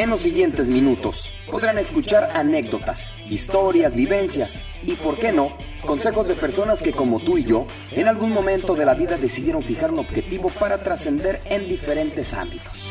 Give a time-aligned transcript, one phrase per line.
[0.00, 6.34] En los siguientes minutos podrán escuchar anécdotas, historias, vivencias y, por qué no, consejos de
[6.34, 9.98] personas que como tú y yo, en algún momento de la vida decidieron fijar un
[9.98, 12.88] objetivo para trascender en diferentes ámbitos.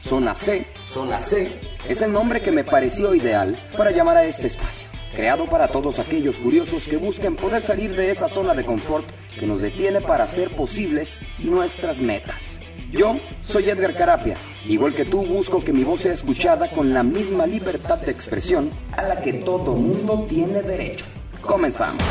[0.00, 1.52] Zona C, Zona C,
[1.88, 5.98] es el nombre que me pareció ideal para llamar a este espacio, creado para todos
[5.98, 9.06] aquellos curiosos que busquen poder salir de esa zona de confort
[9.38, 12.60] que nos detiene para hacer posibles nuestras metas.
[12.90, 14.36] Yo soy Edgar Carapia.
[14.66, 18.70] Igual que tú, busco que mi voz sea escuchada con la misma libertad de expresión
[18.92, 21.06] a la que todo mundo tiene derecho.
[21.40, 22.02] Comenzamos.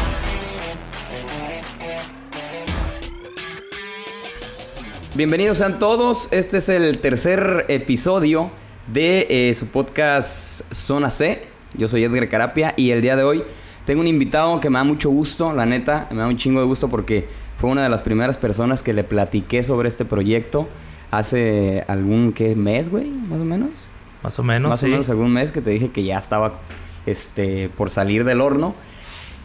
[5.16, 6.28] Bienvenidos a todos.
[6.32, 8.52] Este es el tercer episodio
[8.88, 11.53] de eh, su podcast Zona C.
[11.78, 13.44] Yo soy Edgar Carapia y el día de hoy
[13.86, 16.66] tengo un invitado que me da mucho gusto, la neta, me da un chingo de
[16.66, 17.28] gusto porque
[17.58, 20.68] fue una de las primeras personas que le platiqué sobre este proyecto
[21.12, 22.56] hace algún, ¿qué?
[22.56, 23.10] ¿Mes, güey?
[23.10, 23.70] ¿Más o menos?
[24.24, 26.54] Más o menos, Más o menos algún mes que te dije que ya estaba
[27.06, 28.74] este, por salir del horno.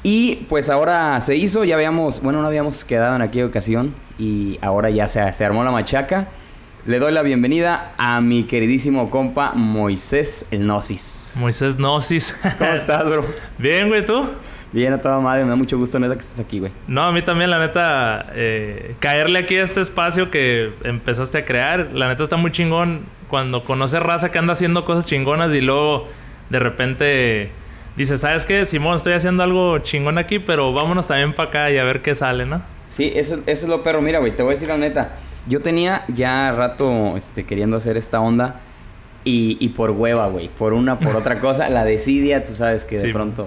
[0.02, 4.58] Y pues ahora se hizo, ya habíamos, bueno, no habíamos quedado en aquella ocasión y
[4.62, 6.28] ahora ya se, se armó la machaca.
[6.86, 11.17] Le doy la bienvenida a mi queridísimo compa Moisés el Gnosis.
[11.36, 12.36] Moisés Gnosis.
[12.58, 13.24] ¿Cómo estás, bro?
[13.58, 14.28] Bien, güey, ¿tú?
[14.70, 16.72] Bien, a toda madre, me da mucho gusto, neta, que estés aquí, güey.
[16.86, 21.44] No, a mí también, la neta, eh, caerle aquí a este espacio que empezaste a
[21.44, 25.62] crear, la neta está muy chingón cuando conoces raza que anda haciendo cosas chingonas y
[25.62, 26.08] luego
[26.50, 27.50] de repente
[27.96, 28.66] dices, ¿sabes qué?
[28.66, 32.14] Simón, estoy haciendo algo chingón aquí, pero vámonos también para acá y a ver qué
[32.14, 32.62] sale, ¿no?
[32.90, 34.00] Sí, eso, eso es lo perro.
[34.00, 35.16] Mira, güey, te voy a decir la neta.
[35.46, 38.60] Yo tenía ya rato este, queriendo hacer esta onda
[39.28, 40.48] y, y por hueva, güey.
[40.48, 41.68] Por una, por otra cosa.
[41.68, 43.46] La desidia, tú sabes que de pronto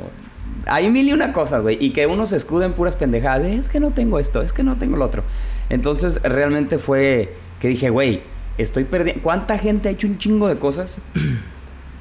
[0.67, 1.77] hay mil y una cosas, güey.
[1.79, 3.47] Y que uno se escude en puras pendejadas.
[3.47, 5.23] es que no tengo esto, es que no tengo lo otro.
[5.69, 8.21] Entonces, realmente fue que dije, güey,
[8.59, 9.23] estoy perdiendo.
[9.23, 11.01] ¿Cuánta gente ha hecho un chingo de cosas?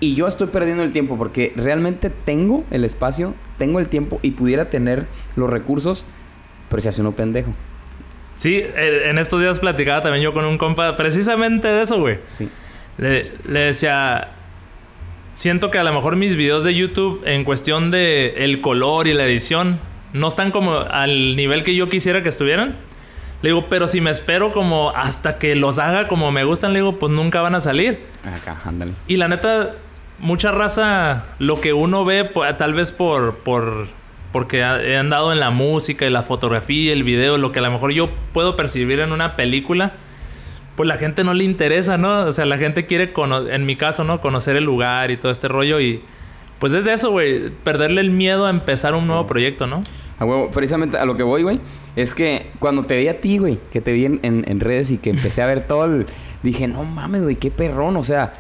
[0.00, 4.32] y yo estoy perdiendo el tiempo porque realmente tengo el espacio, tengo el tiempo y
[4.32, 6.04] pudiera tener los recursos,
[6.68, 7.52] pero se hace uno pendejo.
[8.36, 12.18] Sí, eh, en estos días platicaba también yo con un compa precisamente de eso, güey.
[12.28, 12.48] Sí.
[13.00, 14.28] Le, le decía,
[15.34, 19.14] siento que a lo mejor mis videos de YouTube en cuestión de el color y
[19.14, 19.80] la edición
[20.12, 22.76] no están como al nivel que yo quisiera que estuvieran.
[23.42, 26.80] Le digo, pero si me espero como hasta que los haga como me gustan, le
[26.80, 28.00] digo, pues nunca van a salir.
[28.22, 28.92] Acá, ándale.
[29.06, 29.76] Y la neta,
[30.18, 33.86] mucha raza, lo que uno ve, tal vez por, por,
[34.30, 37.70] porque he andado en la música y la fotografía, el video, lo que a lo
[37.70, 39.92] mejor yo puedo percibir en una película,
[40.76, 42.22] pues la gente no le interesa, ¿no?
[42.22, 43.12] O sea, la gente quiere,
[43.50, 44.20] en mi caso, ¿no?
[44.20, 46.02] Conocer el lugar y todo este rollo y
[46.60, 49.82] pues es eso, güey, perderle el miedo a empezar un nuevo proyecto, ¿no?
[50.18, 51.58] A huevo, precisamente a lo que voy, güey,
[51.96, 55.08] es que cuando te vi a ti, güey, que te vi en, redes y que
[55.08, 56.06] empecé a ver todo el...
[56.42, 58.34] Dije, no mames, güey, qué perrón, o sea,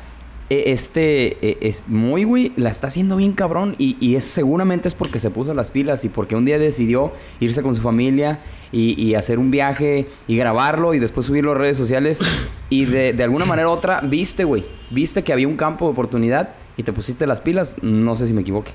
[0.50, 4.88] e, este e, es muy, güey, la está haciendo bien cabrón y, y, es seguramente
[4.88, 8.40] es porque se puso las pilas y porque un día decidió irse con su familia
[8.72, 12.20] y, hacer un viaje y grabarlo y después subirlo a redes sociales.
[12.68, 15.92] Y de, de alguna manera u otra, viste, güey, viste que había un campo de
[15.92, 17.76] oportunidad y te pusiste las pilas.
[17.82, 18.72] No sé si me equivoque.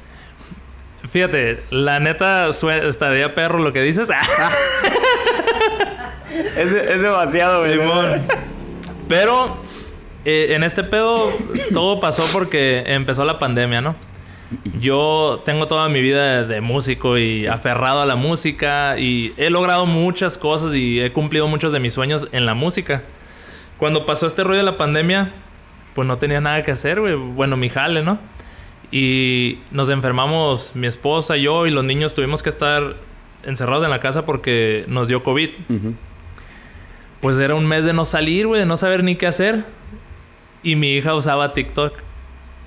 [1.10, 4.10] Fíjate, la neta estaría perro lo que dices.
[6.58, 7.80] es, es, demasiado, güey.
[9.08, 9.58] Pero
[10.26, 11.32] eh, en este pedo
[11.74, 13.96] todo pasó porque empezó la pandemia, ¿no?
[14.80, 19.86] Yo tengo toda mi vida de, músico y aferrado a la música y he logrado
[19.86, 23.04] muchas cosas y he cumplido muchos de mis sueños en la música.
[23.78, 25.34] Cuando pasó este rollo de la pandemia,
[25.94, 27.16] pues no tenía nada que hacer, güey.
[27.16, 28.20] Bueno, mi jale, ¿no?
[28.92, 32.96] Y nos enfermamos mi esposa, yo y los niños tuvimos que estar
[33.44, 35.50] encerrados en la casa porque nos dio COVID.
[37.20, 39.66] Pues era un mes de no salir, güey, de no saber ni qué hacer.
[40.64, 42.05] Y mi hija usaba TikTok.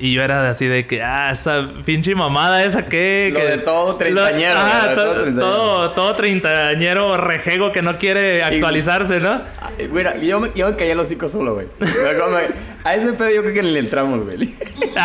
[0.00, 3.30] Y yo era así de que, ah, esa pinche mamada esa que...
[3.34, 4.54] Lo de todo treintañero.
[4.56, 9.42] ah, todo, todo, treintañero rejego que no quiere actualizarse, ¿no?
[9.90, 11.66] Mira, yo me, yo me caí el hocico solo, güey.
[12.84, 14.54] A ese pedo yo creo que le entramos, güey.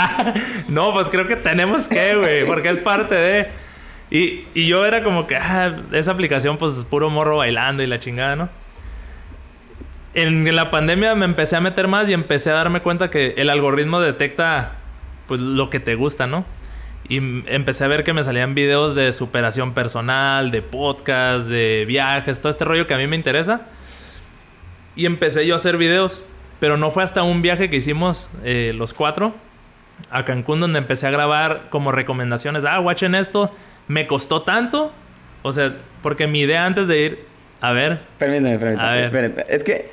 [0.67, 3.47] no, pues creo que tenemos que, güey, porque es parte de...
[4.11, 7.87] Y, y yo era como que, ah, esa aplicación pues es puro morro bailando y
[7.87, 8.49] la chingada, ¿no?
[10.13, 13.49] En la pandemia me empecé a meter más y empecé a darme cuenta que el
[13.49, 14.73] algoritmo detecta
[15.33, 16.45] pues lo que te gusta, ¿no?
[17.09, 22.39] Y empecé a ver que me salían videos de superación personal, de podcast, de viajes,
[22.39, 23.61] todo este rollo que a mí me interesa.
[24.95, 26.23] Y empecé yo a hacer videos,
[26.59, 29.33] pero no fue hasta un viaje que hicimos eh, los cuatro
[30.11, 32.63] a Cancún donde empecé a grabar como recomendaciones.
[32.63, 33.51] Ah, watchen esto,
[33.87, 34.93] me costó tanto.
[35.41, 37.25] O sea, porque mi idea antes de ir
[37.59, 38.01] A ver.
[38.19, 39.45] Permíteme, permíteme.
[39.49, 39.89] Es que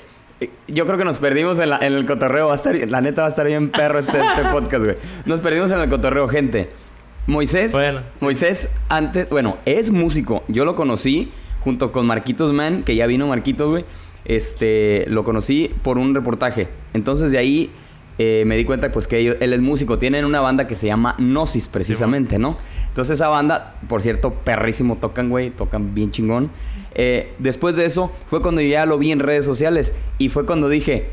[0.68, 2.46] yo creo que nos perdimos en, el cotorreo.
[2.48, 4.96] Va a estar, la neta va a estar bien perro este, este podcast, güey.
[5.26, 6.68] Nos perdimos en el cotorreo, gente.
[7.26, 7.72] Moisés.
[7.72, 8.00] Bueno.
[8.20, 9.28] Moisés, antes.
[9.28, 10.42] Bueno, es músico.
[10.48, 13.84] Yo lo conocí junto con Marquitos Man, que ya vino Marquitos, güey.
[14.24, 16.68] Este, lo conocí por un reportaje.
[16.92, 17.70] Entonces de ahí
[18.18, 19.98] eh, me di cuenta pues que él es músico.
[19.98, 22.56] Tienen una banda que se llama Gnosis precisamente, ¿no?
[22.88, 25.50] Entonces esa banda, por cierto, perrísimo tocan, güey.
[25.50, 26.50] Tocan bien chingón.
[26.94, 29.92] Eh, después de eso fue cuando yo ya lo vi en redes sociales.
[30.18, 31.08] Y fue cuando dije,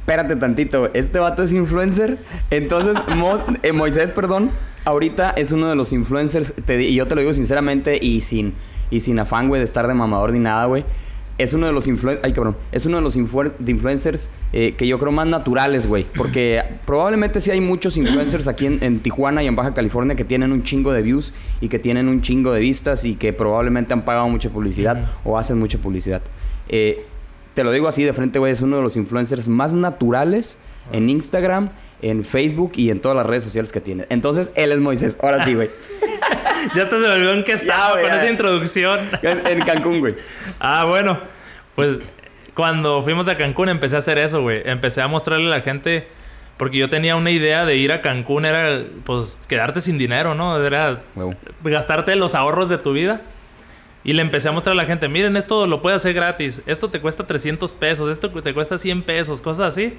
[0.00, 2.18] espérate tantito, este vato es influencer.
[2.50, 3.02] Entonces,
[3.62, 4.50] eh, Moisés, perdón,
[4.84, 6.54] ahorita es uno de los influencers.
[6.68, 8.54] y yo te lo digo sinceramente y sin,
[8.90, 10.84] y sin afán, güey, de estar de mamador ni nada, güey
[11.38, 11.86] es uno de los
[12.22, 12.56] Ay, cabrón.
[12.72, 16.04] Es uno de los influencers eh, que yo creo más naturales, güey.
[16.16, 20.50] Porque probablemente sí hay muchos influencers aquí en, Tijuana y en Baja California que tienen
[20.50, 24.02] un chingo de views y que tienen un chingo de vistas y que probablemente han
[24.02, 26.22] pagado mucha publicidad o hacen mucha publicidad.
[26.68, 27.04] Eh,
[27.54, 28.52] te lo digo así de frente, güey.
[28.52, 30.58] Es uno de los influencers más naturales
[30.92, 31.70] en Instagram,
[32.02, 34.06] en Facebook y en todas las redes sociales que tiene.
[34.08, 35.18] Entonces, él es Moisés.
[35.22, 35.70] Ahora sí, güey.
[36.74, 39.00] ya te se volvió en que estaba con esa introducción.
[39.22, 40.14] En, Cancún, güey.
[40.60, 41.18] ah, bueno.
[41.74, 41.98] Pues
[42.54, 44.62] cuando fuimos a Cancún empecé a hacer eso, güey.
[44.64, 46.08] Empecé a mostrarle a la gente...
[46.56, 50.60] Porque yo tenía una idea de ir a Cancún, era pues quedarte sin dinero, ¿no?
[50.60, 51.02] Era
[51.62, 53.20] gastarte los ahorros de tu vida.
[54.02, 56.90] Y le empecé a mostrar a la gente, miren, esto lo puedes hacer gratis, esto
[56.90, 59.98] te cuesta 300 pesos, esto te cuesta 100 pesos, cosas así.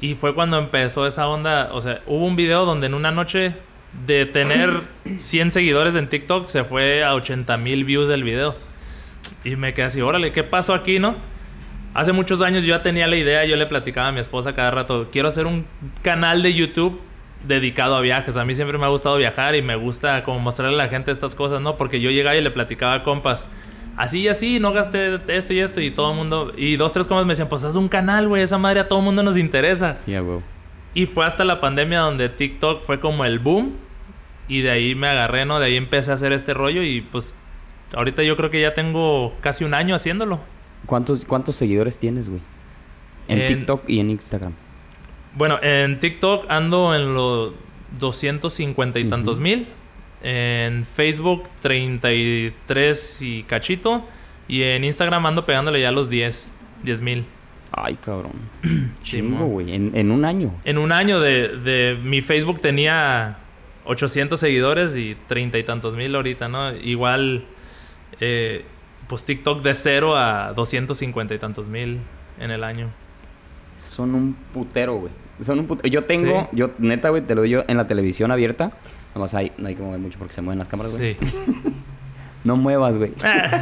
[0.00, 3.54] Y fue cuando empezó esa onda, o sea, hubo un video donde en una noche
[4.06, 4.82] de tener
[5.18, 8.56] 100 seguidores en TikTok se fue a 80 mil views del video.
[9.44, 11.16] Y me quedé así, órale, ¿qué pasó aquí, no?
[11.92, 14.70] Hace muchos años yo ya tenía la idea, yo le platicaba a mi esposa cada
[14.70, 15.66] rato, quiero hacer un
[16.02, 17.00] canal de YouTube
[17.46, 18.36] dedicado a viajes.
[18.36, 21.10] A mí siempre me ha gustado viajar y me gusta como mostrarle a la gente
[21.10, 21.76] estas cosas, ¿no?
[21.76, 23.48] Porque yo llegaba y le platicaba a compas,
[24.00, 27.06] así y así, no gasté esto y esto y todo el mundo, y dos, tres
[27.06, 29.36] compas me decían, pues haz un canal, güey, esa madre a todo el mundo nos
[29.36, 29.98] interesa.
[30.04, 30.40] Sí, güey.
[30.94, 33.76] Y fue hasta la pandemia donde TikTok fue como el boom.
[34.48, 35.60] Y de ahí me agarré, ¿no?
[35.60, 37.36] De ahí empecé a hacer este rollo y pues
[37.94, 40.40] ahorita yo creo que ya tengo casi un año haciéndolo.
[40.86, 42.40] ¿Cuántos, cuántos seguidores tienes, güey?
[43.28, 44.54] En, TikTok y en Instagram.
[45.36, 47.52] Bueno, en TikTok ando en los
[48.00, 49.68] 250 y tantos mil.
[50.22, 54.04] En Facebook 33 y cachito.
[54.48, 56.52] Y en Instagram ando pegándole ya los 10,
[56.82, 57.24] 10 mil.
[57.72, 58.32] Ay, cabrón.
[59.00, 59.74] Chingo, güey.
[59.74, 60.52] En, un año.
[60.64, 63.38] En un año de, mi Facebook tenía
[63.84, 66.74] 800 seguidores y treinta y tantos mil ahorita, ¿no?
[66.74, 67.44] Igual,
[68.20, 68.64] eh,
[69.08, 72.00] pues TikTok de cero a 250 y tantos mil
[72.40, 72.88] en el año.
[73.76, 75.12] Son un putero, güey.
[75.42, 75.88] Son un putero.
[75.88, 78.72] Yo tengo, yo neta, güey, te lo digo en la televisión abierta.
[79.14, 81.16] Nomás hay, no hay que mover mucho porque se mueven las cámaras, güey.
[81.20, 81.26] Sí.
[82.44, 83.12] no muevas, güey.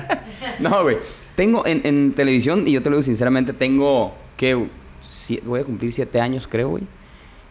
[0.60, 0.98] no, güey.
[1.34, 4.66] Tengo en, televisión, y yo te lo digo sinceramente, tengo que
[5.44, 6.82] voy a cumplir siete años, creo, güey.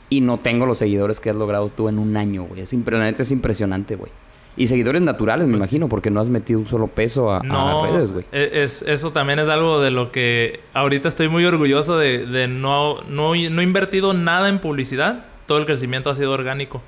[0.09, 2.61] Y no tengo los seguidores que has logrado tú en un año, güey.
[2.61, 4.11] Es, es impresionante, güey.
[4.57, 7.91] Y seguidores naturales, me pues imagino, porque no has metido un solo peso a, las
[7.91, 8.25] redes, güey.
[8.31, 12.47] E, es, eso también es algo de lo que ahorita estoy muy orgulloso de, de
[12.47, 15.25] no, no, no he invertido nada en publicidad.
[15.45, 16.81] Todo el crecimiento ha sido orgánico.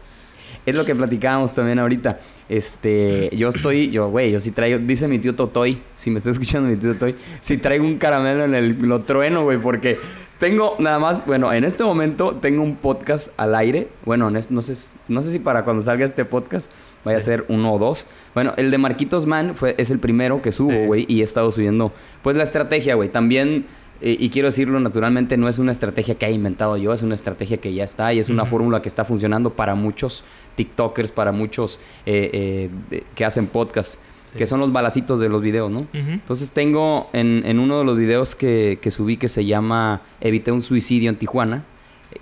[0.70, 2.20] Es lo que platicábamos también ahorita.
[2.48, 6.30] Este, yo estoy, yo, güey, yo sí traigo, dice mi tío Totoy, si me está
[6.30, 9.98] escuchando mi tío Totoy, si traigo un caramelo en el, lo trueno, güey, porque
[10.40, 13.88] tengo nada más, bueno, en este momento tengo un podcast al aire.
[14.06, 14.74] Bueno, no sé,
[15.08, 16.72] no sé si para cuando salga este podcast
[17.04, 18.06] vaya a ser uno o dos.
[18.36, 21.52] Bueno, el de Marquitos Man fue, es el primero que subo, güey, y he estado
[21.52, 21.92] subiendo,
[22.22, 23.10] pues la estrategia, güey.
[23.10, 23.66] También
[24.02, 27.16] eh, y quiero decirlo naturalmente, no es una estrategia que he inventado yo, es una
[27.16, 30.24] estrategia que ya está y es una fórmula que está funcionando para muchos
[30.60, 33.98] TikTokers, para muchos eh, eh, que hacen podcasts,
[34.38, 35.88] que son los balacitos de los videos, ¿no?
[35.94, 40.52] Entonces tengo en, en, uno de los videos que, que subí que se llama Evité
[40.52, 41.64] un suicidio en Tijuana,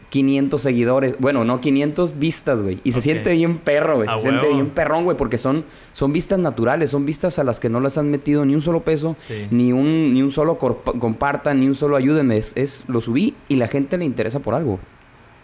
[0.10, 1.16] 500 seguidores.
[1.18, 2.78] Bueno, no, 500 vistas, güey.
[2.84, 4.08] Y se siente bien perro, güey.
[4.08, 7.70] Se siente bien perrón, güey, porque son, son vistas naturales, son vistas a las que
[7.70, 9.16] no les han metido ni un solo peso,
[9.50, 12.38] ni, un, ni un solo compartan, ni un solo ayúdenme.
[12.38, 14.80] Es, lo subí y la gente le interesa por algo.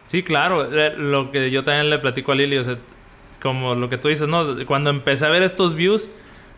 [0.07, 0.73] Sí, claro.
[0.73, 2.77] Eh, lo que yo también le platico a Lili, o sea,
[3.41, 4.65] como lo que tú dices, ¿no?
[4.65, 6.09] Cuando empecé a ver estos views,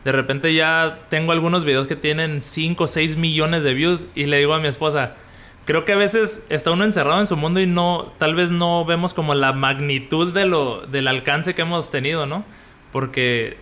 [0.03, 4.27] de repente ya tengo algunos videos que tienen 5 o 6 millones de views y
[4.27, 5.15] le digo a mi esposa,
[5.65, 8.85] creo que a veces está uno encerrado en su mundo y no, tal vez no
[8.85, 12.45] vemos como la magnitud de lo, del alcance que hemos tenido, ¿no?
[12.91, 13.57] Porque,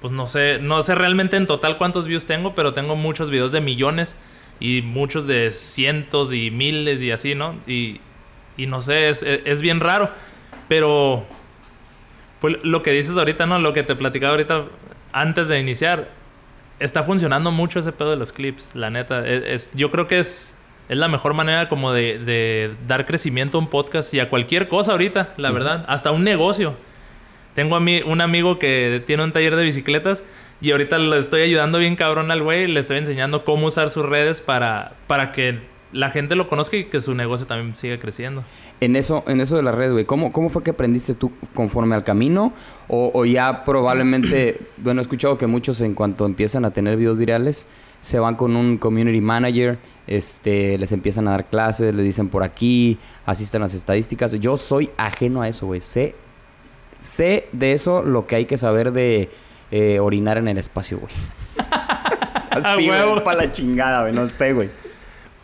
[0.00, 3.50] pues no sé, no sé realmente en total cuántos views tengo, pero tengo muchos videos
[3.50, 4.16] de millones
[4.60, 7.56] y muchos de cientos y miles y así, ¿no?
[7.66, 8.00] Y,
[8.56, 10.10] y no sé, es, es, bien raro,
[10.68, 11.24] pero
[12.40, 13.58] pues lo que dices ahorita, ¿no?
[13.58, 14.64] Lo que te platicaba ahorita
[15.12, 16.08] antes de iniciar,
[16.80, 19.26] está funcionando mucho ese pedo de los clips, la neta.
[19.26, 20.54] E, es, yo creo que es,
[20.88, 24.68] es la mejor manera como de, de, dar crecimiento a un podcast y a cualquier
[24.68, 25.84] cosa ahorita, la verdad.
[25.88, 26.74] Hasta un negocio.
[27.54, 30.24] Tengo a mí un amigo que tiene un taller de bicicletas
[30.60, 32.66] y ahorita le estoy ayudando bien cabrón al güey.
[32.66, 35.60] Le estoy enseñando cómo usar sus redes para, para que
[35.92, 38.44] la gente lo conozca y que su negocio también siga creciendo.
[38.80, 41.94] En eso, en eso de la red, güey, ¿cómo, ¿cómo fue que aprendiste tú conforme
[41.94, 42.52] al camino?
[42.88, 47.16] O, o ya probablemente, bueno, he escuchado que muchos en cuanto empiezan a tener videos
[47.16, 47.66] virales,
[48.00, 52.42] se van con un community manager, este, les empiezan a dar clases, les dicen por
[52.42, 54.32] aquí, asisten las estadísticas.
[54.32, 55.80] Yo soy ajeno a eso, güey.
[55.80, 56.14] Sé,
[57.00, 59.30] sé de eso lo que hay que saber de
[59.70, 61.12] eh, orinar en el espacio, güey.
[62.50, 63.24] Así, huevo.
[63.24, 64.12] para la chingada, güey.
[64.12, 64.68] No sé, güey.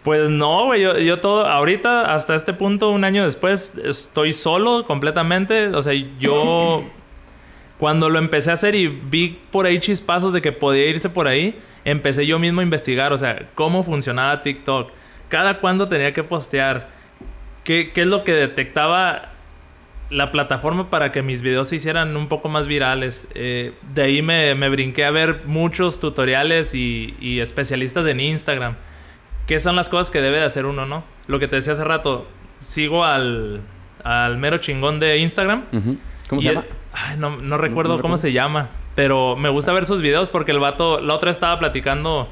[0.02, 0.82] Pues no, güey.
[0.82, 5.68] Yo, yo, todo, ahorita, hasta este punto, un año después, estoy solo completamente.
[5.68, 6.84] O sea, yo.
[7.80, 11.26] cuando lo empecé a hacer y vi por ahí chispazos de que podía irse por
[11.26, 14.92] ahí, empecé yo mismo a investigar, o sea, cómo funcionaba TikTok,
[15.30, 16.90] cada cuándo tenía que postear,
[17.64, 19.30] qué, qué es lo que detectaba
[20.10, 23.28] la plataforma para que mis videos se hicieran un poco más virales.
[23.34, 28.76] Eh, de ahí me, me, brinqué a ver muchos tutoriales y, y, especialistas en Instagram.
[29.50, 31.02] ¿Qué son las cosas que debe de hacer uno, no?
[31.26, 32.24] Lo que te decía hace rato,
[32.60, 33.60] sigo al,
[34.04, 35.64] al mero chingón de Instagram.
[35.72, 35.98] Uh -huh.
[36.28, 36.66] ¿Cómo se llama?
[36.92, 38.68] Ay, no, no, recuerdo no, cómo se llama.
[38.94, 42.28] Pero me gusta ver sus videos porque el vato, la otra estaba platicando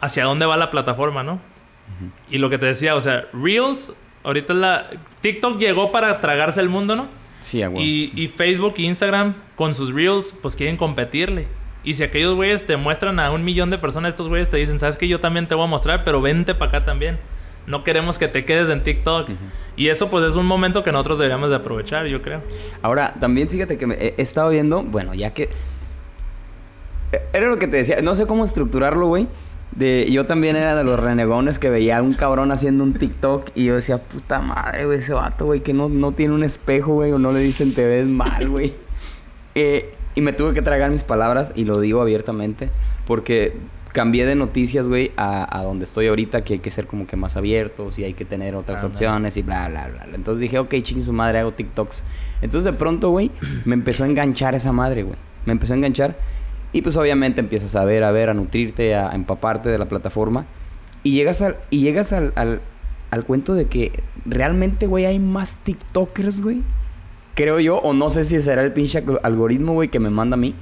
[0.00, 1.34] hacia dónde va la plataforma, ¿no?
[1.34, 2.10] Uh -huh.
[2.30, 3.92] Y lo que te decía, o sea, Reels
[4.24, 4.88] Ahorita la...
[5.20, 7.08] TikTok llegó para tragarse el mundo, ¿no?
[7.42, 7.82] Sí, agua.
[7.82, 11.48] Y, y, Facebook e Instagram con sus Reels, pues quieren competirle.
[11.82, 14.78] Y si aquellos güeyes te muestran a un millón de personas, estos güeyes te dicen,
[14.78, 15.08] ¿sabes qué?
[15.08, 17.18] Yo también te voy a mostrar, pero vente para acá también.
[17.66, 19.28] No queremos que te quedes en TikTok.
[19.28, 19.36] Uh -huh.
[19.76, 22.42] Y eso pues es un momento que nosotros deberíamos de aprovechar, yo creo.
[22.82, 25.48] Ahora, también fíjate que me he estado viendo, bueno, ya que...
[27.32, 29.26] Era lo que te decía, no sé cómo estructurarlo, güey.
[29.72, 33.50] De, yo también era de los renegones que veía a un cabrón haciendo un TikTok
[33.54, 36.94] y yo decía, puta madre, güey, ese vato, güey, que no, no tiene un espejo,
[36.94, 38.74] güey, o no le dicen te ves mal, güey.
[39.54, 42.68] eh, y me tuve que tragar mis palabras y lo digo abiertamente
[43.06, 43.56] porque
[43.92, 47.16] cambié de noticias, güey, a, a, donde estoy ahorita, que hay que ser como que
[47.16, 50.06] más abiertos y hay que tener otras opciones y bla, bla, bla.
[50.14, 52.04] Entonces dije, ok, chingue su madre, hago TikToks.
[52.42, 53.30] Entonces de pronto, güey,
[53.64, 55.16] me empezó a enganchar esa madre, güey.
[55.46, 56.16] Me empezó a enganchar.
[56.72, 60.44] Y pues obviamente empiezas a ver, a ver, a nutrirte, a, empaparte de la plataforma.
[61.02, 62.60] Y llegas al, y llegas al, al,
[63.10, 66.62] al cuento de que realmente, güey, hay más TikTokers, güey.
[67.34, 70.38] Creo yo, o no sé si será el pinche algoritmo, güey, que me manda a
[70.38, 70.54] mí.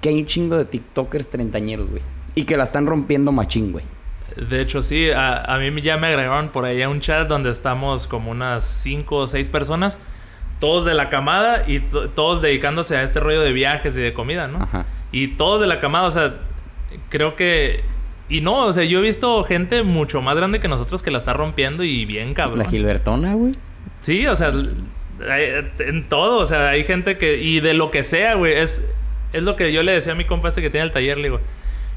[0.00, 2.02] Que hay un chingo de TikTokers treintañeros, güey.
[2.34, 3.84] Y que la están rompiendo machín, güey.
[4.36, 5.10] De hecho, sí.
[5.10, 8.64] A, a, mí ya me agregaron por ahí a un chat donde estamos como unas
[8.64, 9.98] cinco o seis personas.
[10.60, 11.80] Todos de la camada y
[12.14, 14.62] todos dedicándose a este rollo de viajes y de comida, ¿no?
[14.62, 14.86] Ajá.
[15.12, 16.34] Y todos de la camada, o sea,
[17.08, 17.82] creo que...
[18.28, 21.18] Y no, o sea, yo he visto gente mucho más grande que nosotros que la
[21.18, 22.58] está rompiendo y bien cabrón.
[22.58, 23.52] La Gilbertona, güey.
[24.00, 24.52] Sí, o sea,
[25.20, 27.38] en todo, o sea, hay gente que...
[27.38, 28.84] Y de lo que sea, güey, es,
[29.32, 31.24] es lo que yo le decía a mi compa este que tiene el taller, le
[31.24, 31.40] digo,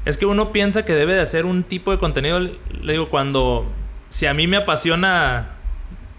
[0.04, 3.70] es que uno piensa que debe de hacer un tipo de contenido, le digo, cuando...
[4.10, 5.52] Si a mí me apasiona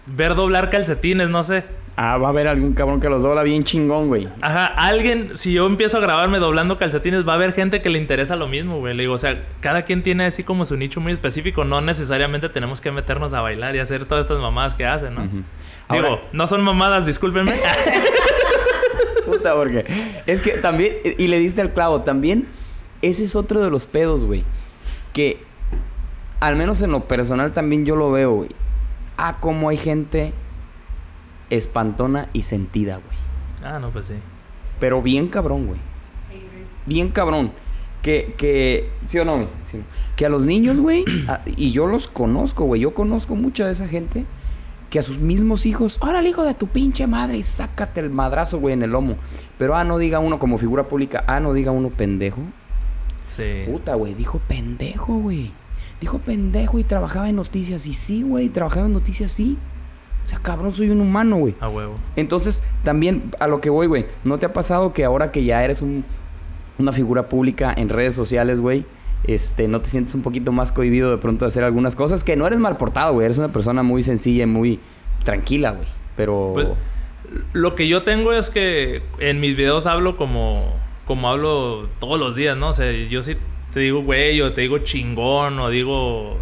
[0.08, 1.64] ver doblar calcetines, no sé
[1.96, 4.28] Ah, va a haber algún cabrón que los dobla bien chingón, güey.
[4.42, 8.00] Ajá, alguien, si yo empiezo a grabarme doblando calcetines, va a haber gente que le
[8.00, 8.96] interesa lo mismo, güey.
[8.96, 11.66] Le digo, o sea, cada quien tiene así como su nicho muy específico.
[11.66, 15.22] No necesariamente tenemos que meternos a bailar y hacer todas estas mamadas que hacen, ¿no?
[15.22, 15.44] Uh -huh.
[15.94, 17.54] Digo, no son mamadas, discúlpenme.
[19.26, 19.86] Puta, porque
[20.26, 22.46] es que también, y le diste al clavo, también
[23.02, 24.44] ese es otro de los pedos, güey.
[25.14, 25.40] Que
[26.40, 28.50] al menos en lo personal también yo lo veo, güey.
[29.18, 30.34] Ah, como hay gente
[31.50, 33.18] espantona y sentida, güey.
[33.64, 34.16] Ah, no, pues sí.
[34.80, 35.80] Pero bien cabrón, güey.
[36.86, 37.52] Bien cabrón.
[38.02, 39.48] Que, que, ¿sí o no?
[39.72, 39.80] Sí.
[40.18, 41.06] Que a los niños, güey,
[41.56, 42.82] y yo los conozco, güey.
[42.82, 44.26] Yo conozco mucha de esa gente
[44.94, 48.12] que a sus mismos hijos, ahora el hijo de tu pinche madre y sácate el
[48.12, 49.16] madrazo, güey, en el lomo.
[49.58, 52.38] Pero, ah, no diga uno como figura pública, ah, no diga uno pendejo.
[53.26, 53.64] Sí.
[53.66, 55.52] Puta, güey, dijo pendejo, güey.
[56.00, 57.88] Dijo pendejo y trabajaba en noticias.
[57.88, 59.58] Y sí, güey, trabajaba en noticias, sí.
[60.28, 61.56] O sea, cabrón, soy un humano, güey.
[61.60, 61.96] A huevo.
[62.16, 64.06] Entonces, también a lo que voy, güey.
[64.24, 66.06] ¿No te ha pasado que ahora que ya eres un,
[66.78, 68.86] una figura pública en redes sociales, güey,
[69.24, 72.24] este, no te sientes un poquito más cohibido de pronto de hacer algunas cosas?
[72.24, 73.26] Que no eres mal portado, güey.
[73.26, 74.80] Eres una persona muy sencilla y muy
[75.24, 75.88] tranquila, güey.
[76.16, 76.52] Pero...
[76.54, 76.68] Pues,
[77.54, 80.74] lo que yo tengo es que en mis videos hablo como,
[81.06, 82.70] como hablo todos los días, ¿no?
[82.70, 83.38] O sea, yo sí
[83.74, 86.38] te digo güey o te digo chingón o digo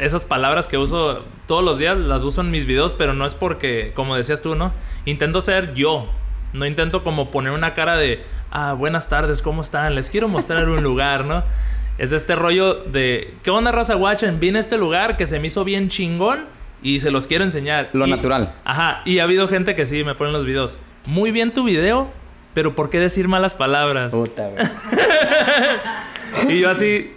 [0.00, 3.34] esas palabras que uso todos los días las uso en mis videos, pero no es
[3.34, 4.72] porque, como decías tú, ¿no?
[5.04, 6.08] Intento ser yo.
[6.52, 9.94] No intento como poner una cara de, ah, buenas tardes, ¿cómo están?
[9.94, 11.42] Les quiero mostrar un lugar, ¿no?
[11.96, 14.40] Es de este rollo de, ¿qué onda, raza guachen?
[14.40, 16.44] Vine a este lugar que se me hizo bien chingón
[16.82, 17.90] y se los quiero enseñar.
[17.92, 18.52] Lo natural.
[18.64, 20.78] Ajá, y ha habido gente que sí me ponen los videos.
[21.06, 22.08] Muy bien tu video,
[22.52, 24.12] pero ¿por qué decir malas palabras?
[24.12, 24.50] Puta,
[26.48, 27.12] y yo así...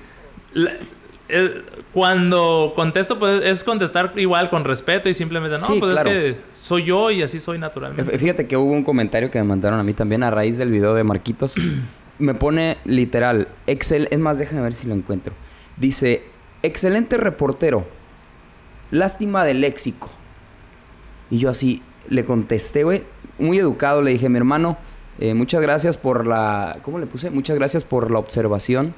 [1.30, 1.62] Eh,
[1.94, 6.84] cuando contesto, pues es contestar igual con respeto y simplemente, no, pues es que soy
[6.86, 8.18] yo y así soy naturalmente.
[8.20, 10.94] Fíjate que hubo un comentario que me mandaron a mí también a raíz del video
[10.94, 11.56] de Marquitos.
[12.20, 15.34] Me pone literal, Excel, es más, déjame ver si lo encuentro.
[15.78, 16.24] Dice,
[16.64, 17.86] excelente reportero,
[18.92, 20.10] lástima del léxico.
[21.30, 23.04] Y yo así le contesté, güey,
[23.38, 24.78] muy educado, le dije, mi hermano,
[25.20, 27.30] eh, muchas gracias por la, ¿cómo le puse?
[27.30, 28.94] Muchas gracias por la observación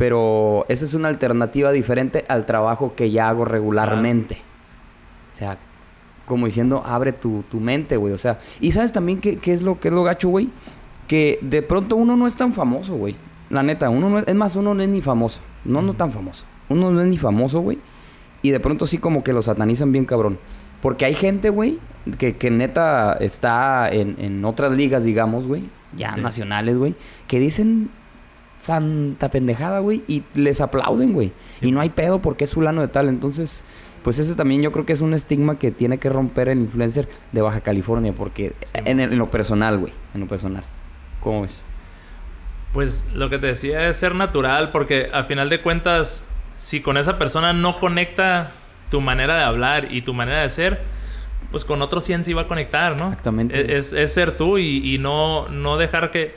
[0.00, 4.38] pero esa es una alternativa diferente al trabajo que ya hago regularmente.
[5.30, 5.58] O sea,
[6.24, 8.14] como diciendo, abre tu, mente, güey.
[8.14, 10.48] O sea, y sabes también qué, es lo que es lo gacho, güey.
[11.10, 13.16] Que de pronto uno no es tan famoso, güey.
[13.48, 15.40] La neta, uno no es, es más, uno no es ni famoso.
[15.64, 16.44] No, no tan famoso.
[16.68, 17.78] Uno no es ni famoso, güey.
[18.42, 20.38] Y de pronto sí como que lo satanizan bien cabrón.
[20.80, 21.80] Porque hay gente, güey,
[22.16, 25.64] que, que neta está en, en otras ligas, digamos, güey.
[25.96, 26.94] Ya nacionales, güey.
[27.26, 27.90] Que dicen
[28.60, 31.32] santa pendejada, güey, y les aplauden, güey.
[31.60, 33.08] Y no hay pedo porque es fulano de tal.
[33.08, 33.64] Entonces,
[34.04, 37.08] pues ese también yo creo que es un estigma que tiene que romper el influencer
[37.32, 38.52] de Baja California, porque
[38.84, 40.62] en, lo personal, güey, en lo personal.
[41.20, 41.62] ¿Cómo es?
[42.72, 46.24] Pues lo que te decía es ser natural, porque a final de cuentas,
[46.56, 48.52] si con esa persona no conecta
[48.90, 50.80] tu manera de hablar y tu manera de ser,
[51.50, 53.08] pues con otros 100 sí va a conectar, ¿no?
[53.08, 53.76] Exactamente.
[53.76, 56.34] Es, ser tú y, y no, no dejar que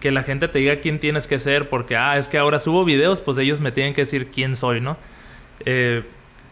[0.00, 2.84] que la gente te diga quién tienes que ser, porque, ah, es que ahora subo
[2.84, 4.96] videos, pues ellos me tienen que decir quién soy, ¿no?
[5.64, 6.02] Eh,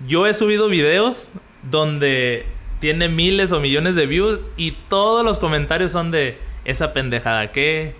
[0.06, 1.30] yo he subido videos
[1.70, 2.46] donde
[2.80, 7.94] tiene miles o millones de views y todos los comentarios son de esa pendejada que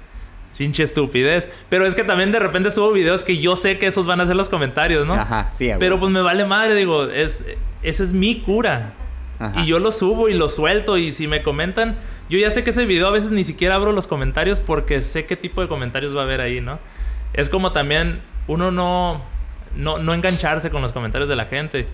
[0.56, 1.48] pinche estupidez.
[1.68, 4.26] Pero es que también de repente subo videos que yo sé que esos van a
[4.26, 5.14] ser los comentarios, ¿no?
[5.14, 5.70] Ajá, sí.
[5.78, 7.44] Pero pues me vale madre, digo, es,
[7.82, 8.92] esa es mi cura.
[9.56, 11.96] Y yo lo subo y lo suelto y si me comentan,
[12.30, 15.26] yo ya sé que ese video a veces ni siquiera abro los comentarios porque sé
[15.26, 16.78] qué tipo de comentarios va a haber ahí, ¿no?
[17.34, 19.22] Es como también uno no,
[19.76, 21.86] no, no engancharse con los comentarios de la gente.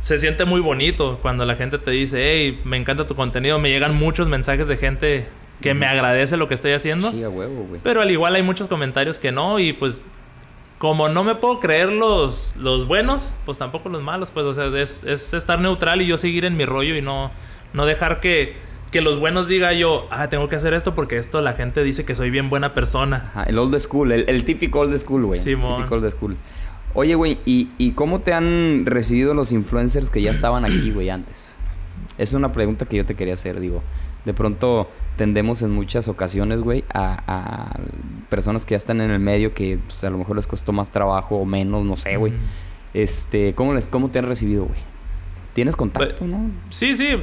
[0.00, 3.58] Se siente muy bonito cuando la gente te dice, hey, me encanta tu contenido.
[3.58, 5.26] Me llegan muchos mensajes de gente
[5.60, 7.10] que me agradece lo que estoy haciendo.
[7.10, 7.80] Sí, a huevo, güey.
[7.82, 10.04] Pero al igual hay muchos comentarios que no y pues
[10.78, 14.66] como no me puedo creer los, los buenos, pues tampoco los malos, pues, o sea,
[14.78, 17.30] es, es estar neutral y yo seguir en mi rollo y no,
[17.72, 18.56] no dejar que,
[18.90, 22.04] que los buenos diga yo, ah, tengo que hacer esto porque esto la gente dice
[22.04, 23.32] que soy bien buena persona.
[23.46, 25.40] el old school, el, típico old school, güey.
[25.40, 26.36] Sí, típico old school.
[26.92, 31.10] Oye, güey, ¿y, ¿y cómo te han recibido los influencers que ya estaban aquí, güey,
[31.10, 31.56] antes?
[32.18, 33.82] Es una pregunta que yo te quería hacer, digo.
[34.24, 37.76] De pronto tendemos en muchas ocasiones, güey, a,
[38.28, 40.90] personas que ya están en el medio que pues, a lo mejor les costó más
[40.90, 42.32] trabajo o menos, no sé, güey.
[42.92, 44.78] Este, ¿cómo, les, ¿Cómo te han recibido, güey?
[45.54, 46.50] ¿Tienes contacto, pues, no?
[46.70, 47.16] Sí, sí.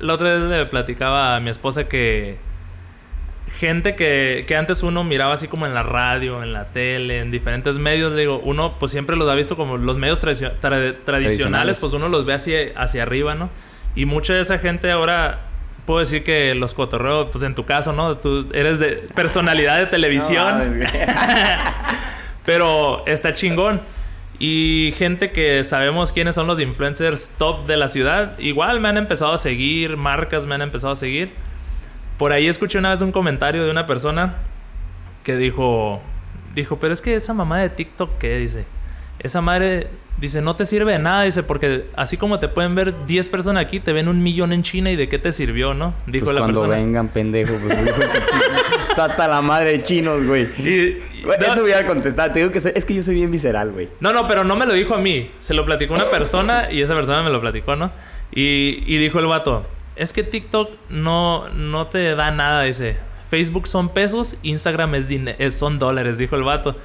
[0.00, 2.38] La otra vez le platicaba a mi esposa que
[3.58, 7.30] gente que, que, antes uno miraba así como en la radio, en la tele, en
[7.30, 11.92] diferentes medios, digo, uno pues siempre los ha visto como los medios tradicionales, tradicionales, pues
[11.94, 13.48] uno los ve hacia, hacia arriba, ¿no?
[13.94, 15.40] Y mucha de esa gente ahora
[15.86, 18.16] puedo decir que los cotorreos, pues en tu caso, ¿no?
[18.18, 20.80] Tú eres de personalidad de televisión.
[22.44, 23.80] Pero está chingón.
[24.38, 28.98] Y gente que sabemos quiénes son los influencers top de la ciudad, igual me han
[28.98, 31.32] empezado a seguir, marcas me han empezado a seguir.
[32.18, 34.34] Por ahí escuché una vez un comentario de una persona
[35.24, 36.02] que dijo,
[36.54, 38.66] dijo, pero es que esa mamá de TikTok, ¿qué dice?
[39.18, 39.88] Esa madre
[40.18, 43.62] Dice, no te sirve de nada, dice, porque así como te pueden ver 10 personas
[43.62, 45.92] aquí, te ven un millón en China y de qué te sirvió, ¿no?
[46.06, 47.76] Dijo pues la cuando vengan, pendejo, pues
[48.88, 50.44] está hasta la madre de chinos, güey.
[50.58, 50.98] Y,
[51.38, 53.88] Eso voy a contestar, te digo que es que yo soy bien visceral, güey.
[54.00, 56.80] No, no, pero no me lo dijo a mí, se lo platicó una persona y
[56.80, 57.92] esa persona me lo platicó, ¿no?
[58.32, 62.96] Y, y dijo el vato, es que TikTok no, no te da nada, dice.
[63.28, 66.76] Facebook son pesos, Instagram es son dólares, dijo el vato.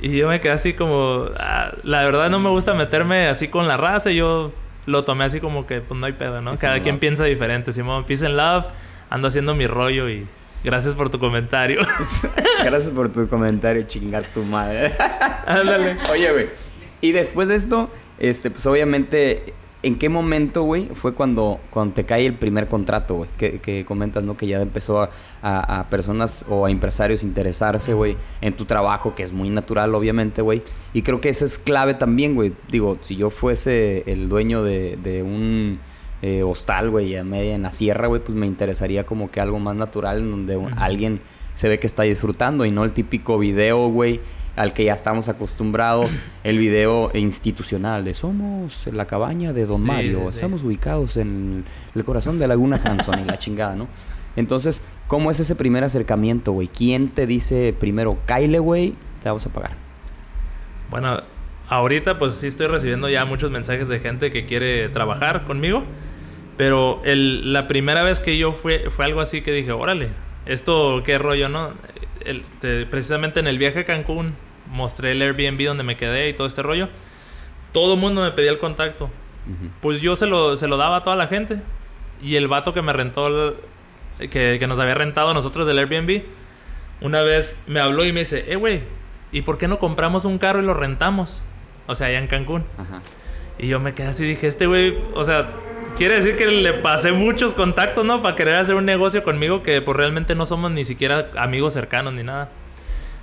[0.00, 3.68] Y yo me quedé así como, ah, la verdad no me gusta meterme así con
[3.68, 4.10] la raza.
[4.10, 4.52] Yo
[4.86, 6.56] lo tomé así como que, pues no hay pedo, ¿no?
[6.56, 7.72] Cada quien piensa diferente.
[7.72, 8.66] Simón, peace and love,
[9.10, 10.26] ando haciendo mi rollo y
[10.64, 11.80] gracias por tu comentario.
[12.64, 14.92] gracias por tu comentario, chingar tu madre.
[15.46, 15.98] Ándale.
[16.10, 16.46] Oye, güey.
[17.02, 22.04] Y después de esto, este, pues obviamente ¿En qué momento, güey, fue cuando, cuando te
[22.04, 23.30] cae el primer contrato, güey?
[23.38, 24.36] Que, comentas, ¿no?
[24.36, 25.08] Que ya empezó
[25.42, 30.42] a, personas o a empresarios interesarse, güey, en tu trabajo, que es muy natural, obviamente,
[30.42, 30.62] güey.
[30.92, 32.52] Y creo que eso es clave también, güey.
[32.70, 35.78] Digo, si yo fuese el dueño de, un
[36.20, 39.76] eh, hostal, güey, en, en la sierra, güey, pues me interesaría como que algo más
[39.76, 41.20] natural en donde alguien
[41.54, 44.20] se ve que está disfrutando y no el típico video, güey,
[44.60, 46.10] al que ya estamos acostumbrados,
[46.44, 52.38] el video institucional de somos la cabaña de Don Mario, estamos ubicados en el corazón
[52.38, 53.88] de Laguna Hanson y la chingada, ¿no?
[54.36, 56.68] Entonces, ¿cómo es ese primer acercamiento, güey?
[56.68, 58.90] ¿Quién te dice primero, Kyle, güey,
[59.22, 59.70] te vamos a pagar?
[60.90, 61.22] Bueno,
[61.70, 65.84] ahorita pues sí estoy recibiendo ya muchos mensajes de gente que quiere trabajar conmigo,
[66.58, 70.10] pero el, la primera vez que yo fue, fue algo así que dije, órale,
[70.44, 71.72] esto qué rollo, ¿no?
[72.90, 74.34] precisamente en el viaje a Cancún
[74.70, 76.88] mostré el Airbnb donde me quedé y todo este rollo.
[77.72, 79.10] Todo el mundo me pedía el contacto.
[79.80, 81.60] Pues yo se lo, se lo daba a toda la gente.
[82.22, 83.56] Y el vato que me rentó,
[84.18, 86.22] que, que, nos había rentado a nosotros del Airbnb,
[87.00, 88.82] una vez me habló y me dice, eh, güey,
[89.32, 91.42] ¿y por qué no compramos un carro y lo rentamos?
[91.86, 92.64] O sea, allá en Cancún.
[93.58, 95.50] Y yo me quedé así y dije, este güey, o sea,
[95.96, 98.22] quiere decir que le pasé muchos contactos, ¿no?
[98.22, 102.12] Para querer hacer un negocio conmigo que pues realmente no somos ni siquiera amigos cercanos
[102.12, 102.50] ni nada.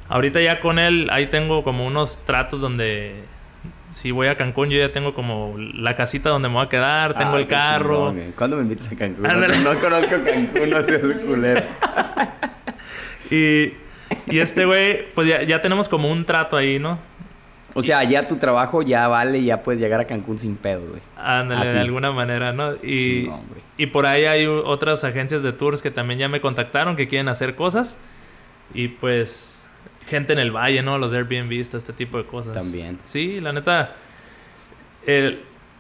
[0.10, 3.24] Ahorita ya con él, ahí tengo como unos tratos donde
[3.90, 7.18] si voy a Cancún, yo ya tengo como la casita donde me voy a quedar,
[7.18, 8.14] tengo ah, el carro.
[8.38, 9.24] ¿Cuándo me invitas a Cancún?
[9.24, 11.64] No, conozco Cancún, no seas culero.
[13.32, 13.74] y,
[14.28, 17.00] y este güey, pues ya, ya tenemos como un trato ahí, ¿no?
[17.74, 21.02] O sea, ya tu trabajo ya vale, ya puedes llegar a Cancún sin pedo, güey.
[21.16, 22.74] Ándale, de alguna manera, ¿no?
[22.76, 23.30] Y,
[23.78, 27.28] y por ahí hay otras agencias de tours que también ya me contactaron que quieren
[27.28, 28.00] hacer cosas.
[28.74, 29.57] Y pues,
[30.08, 30.98] gente en el valle, ¿no?
[30.98, 32.54] Los Airbnb, este tipo de cosas.
[32.54, 33.00] También.
[33.04, 33.96] Sí, la neta.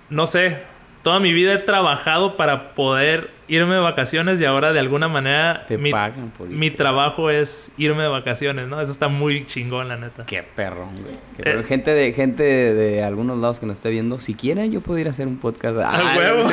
[0.09, 0.57] no sé,
[1.01, 5.65] toda mi vida he trabajado para poder irme de vacaciones y ahora de alguna manera
[5.67, 8.81] Te mi, pagan por mi trabajo es irme de vacaciones, ¿no?
[8.81, 10.25] Eso está muy chingón, la neta.
[10.25, 11.15] Qué perrón, güey.
[11.37, 14.99] Eh, gente de gente de, algunos lados que nos esté viendo, si quieren yo puedo
[14.99, 15.77] ir a hacer un podcast.
[15.81, 16.49] ¡Al huevo!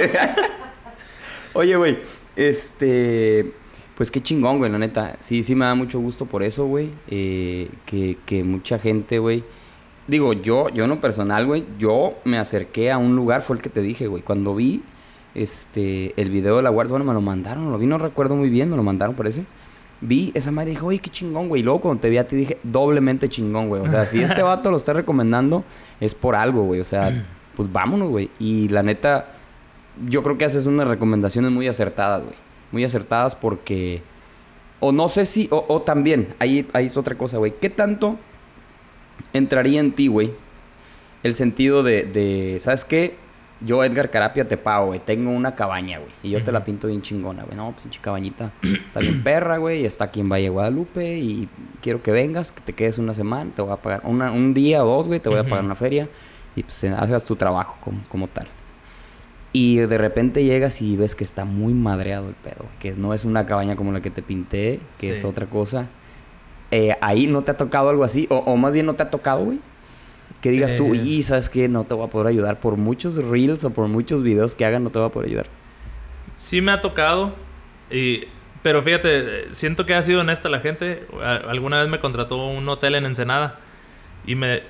[1.54, 1.98] Oye, güey,
[2.36, 3.52] este...
[3.96, 5.16] Pues qué chingón, güey, la neta.
[5.20, 6.90] Sí, sí me da mucho gusto por eso, güey.
[7.08, 9.44] Eh, que, que mucha gente, güey
[10.06, 13.70] Digo, yo, yo no personal, güey, yo me acerqué a un lugar, fue el que
[13.70, 14.22] te dije, güey.
[14.22, 14.82] Cuando vi
[15.34, 18.50] este el video de la guardia, bueno, me lo mandaron, lo vi, no recuerdo muy
[18.50, 19.44] bien, me lo mandaron, parece.
[20.02, 21.62] Vi esa madre y dije, oye, qué chingón, güey.
[21.62, 23.80] Y luego cuando te vi a ti dije, doblemente chingón, güey.
[23.80, 25.64] O sea, si este vato lo está recomendando,
[26.00, 26.80] es por algo, güey.
[26.80, 27.24] O sea,
[27.56, 28.28] pues vámonos, güey.
[28.38, 29.28] Y la neta,
[30.06, 32.36] yo creo que haces unas recomendaciones muy acertadas, güey.
[32.74, 34.02] Muy acertadas porque.
[34.80, 35.48] O no sé si.
[35.50, 37.54] O, o también, ahí, ahí es otra cosa, güey.
[37.60, 38.18] ¿Qué tanto
[39.32, 40.32] entraría en ti, güey,
[41.22, 43.16] el sentido de, de, ¿sabes qué?
[43.60, 45.00] Yo, Edgar Carapia, te pago, güey.
[45.00, 46.10] Tengo una cabaña, güey.
[46.22, 47.56] Y yo te la pinto bien chingona, güey.
[47.56, 48.50] No, pues pinche cabañita.
[48.84, 49.86] Está bien perra, güey.
[49.86, 51.18] Está aquí en Valle Guadalupe.
[51.18, 51.48] Y
[51.80, 53.52] quiero que vengas, que te quedes una semana.
[53.54, 55.20] Te voy a pagar un día o dos, güey.
[55.20, 56.08] Te voy a pagar una feria.
[56.56, 58.48] Y pues hagas tu trabajo como, como tal.
[59.56, 62.66] Y de repente llegas y ves que está muy madreado el pedo.
[62.80, 65.86] Que no es una cabaña como la que te pinté, que es otra cosa.
[66.72, 69.44] Eh, ahí no te ha tocado algo así, o, más bien no te ha tocado,
[69.44, 69.60] güey.
[70.40, 71.02] Que digas tú, eh.
[71.04, 74.24] y sabes que no te voy a poder ayudar por muchos reels o por muchos
[74.24, 75.46] videos que hagan, no te voy a poder ayudar.
[76.36, 77.32] Sí me ha tocado,
[77.92, 78.24] y,
[78.64, 81.06] pero fíjate, siento que ha sido honesta la gente.
[81.22, 83.60] Alguna vez me contrató un hotel en Ensenada
[84.26, 84.62] y me,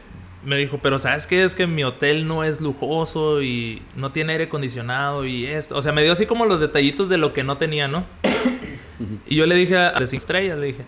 [0.45, 1.43] me dijo, pero ¿sabes qué?
[1.43, 5.77] Es que mi hotel no es lujoso y no tiene aire acondicionado y esto.
[5.77, 8.05] O sea, me dio así como los detallitos de lo que no tenía, ¿no?
[9.27, 10.85] y yo le dije a de estrellas, le dije,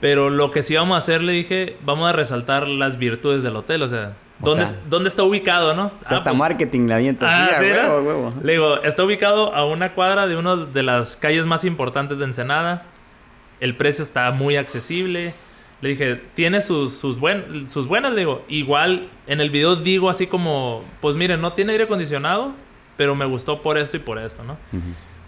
[0.00, 3.56] pero lo que sí vamos a hacer, le dije, vamos a resaltar las virtudes del
[3.56, 3.82] hotel.
[3.82, 5.86] O sea, ¿dónde, ¿dónde está ubicado, no?
[5.86, 7.26] O sea, ah, hasta pues, marketing la avienta.
[7.28, 7.60] Ah,
[8.42, 12.26] Le digo, está ubicado a una cuadra de una de las calles más importantes de
[12.26, 12.84] Ensenada.
[13.60, 15.32] El precio está muy accesible.
[15.84, 17.18] Le dije, tiene sus, sus,
[17.68, 18.42] sus buenas, le digo.
[18.48, 22.54] Igual en el video digo así como, pues miren, no tiene aire acondicionado,
[22.96, 24.56] pero me gustó por esto y por esto, ¿no?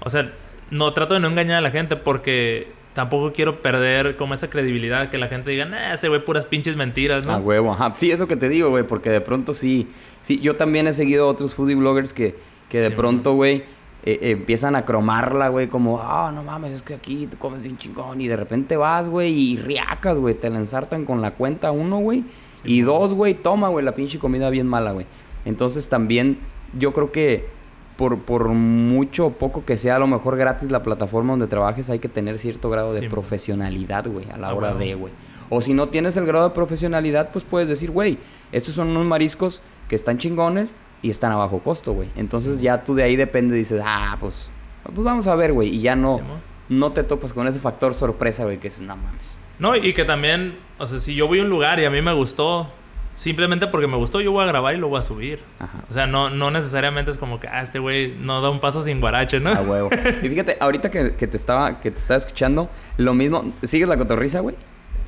[0.00, 0.32] O sea,
[0.70, 5.10] no trato de no engañar a la gente porque tampoco quiero perder como esa credibilidad
[5.10, 7.34] que la gente diga, nah, ese güey puras pinches mentiras, ¿no?
[7.34, 7.92] A huevo, ajá.
[7.98, 9.88] Sí, es lo que te digo, güey, porque de pronto sí.
[10.22, 12.34] Sí, yo también he seguido a otros foodie bloggers que,
[12.70, 13.64] que de pronto, güey,
[14.06, 17.76] eh, empiezan a cromarla, güey, como, ah, no mames, es que aquí te comes bien
[17.76, 18.20] chingón.
[18.20, 21.98] Y de repente vas, güey, y riacas, güey, te la ensartan con la cuenta uno,
[21.98, 22.24] güey.
[22.64, 25.06] y dos, güey, toma, güey, la pinche comida bien mala, güey.
[25.44, 26.38] Entonces también
[26.78, 27.48] yo creo que
[27.96, 31.90] por, por mucho o poco que sea a lo mejor gratis la plataforma donde trabajes,
[31.90, 35.12] hay que tener cierto grado de profesionalidad, güey, a la ah, hora de, güey.
[35.48, 38.18] O si no tienes el grado de profesionalidad, pues puedes decir, güey,
[38.52, 42.08] estos son unos mariscos que están chingones y están a bajo costo, güey.
[42.16, 44.48] Entonces ya tú de ahí depende, dices, ah, pues,
[44.82, 45.68] pues vamos a ver, güey.
[45.68, 46.20] Y ya no,
[46.68, 49.36] no te topas con ese factor sorpresa, güey, que es, no mames.
[49.58, 52.02] No, y que también, o sea, si yo voy a un lugar y a mí
[52.02, 52.68] me gustó,
[53.14, 55.40] simplemente porque me gustó, yo voy a grabar y lo voy a subir.
[55.88, 58.82] O sea, no, no necesariamente es como que, ah, este güey no da un paso
[58.82, 59.50] sin guarache, ¿no?
[59.50, 59.90] A huevo.
[60.22, 64.40] y fíjate, ahorita que, te estaba, que te estaba escuchando, lo mismo, ¿sigues la cotorriza,
[64.40, 64.54] güey?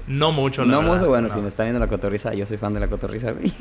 [0.06, 2.72] No mucho, la No mucho, bueno, si me está viendo la cotorriza, yo soy fan
[2.72, 3.52] de la cotorriza, güey.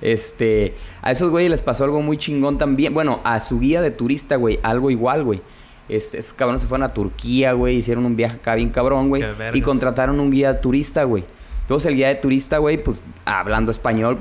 [0.00, 2.94] Este, a esos güeyes les pasó algo muy chingón también.
[2.94, 5.40] Bueno, a su guía de turista, güey, algo igual, güey.
[5.88, 9.24] Este, esos cabrones se fueron a Turquía, güey, hicieron un viaje acá bien cabrón, güey.
[9.54, 11.24] Y contrataron un guía de turista, güey.
[11.62, 14.20] Entonces el guía de turista, güey, pues hablando español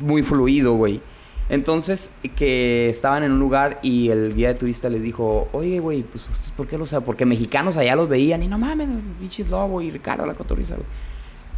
[0.00, 1.00] muy fluido, güey.
[1.48, 6.02] Entonces, que estaban en un lugar y el guía de turista les dijo, oye, güey,
[6.02, 6.24] pues
[6.56, 7.04] ¿por qué lo saben?
[7.04, 8.88] Porque mexicanos allá los veían y no mames,
[9.20, 10.86] bichis Lobo y Ricardo la cotorriza, güey.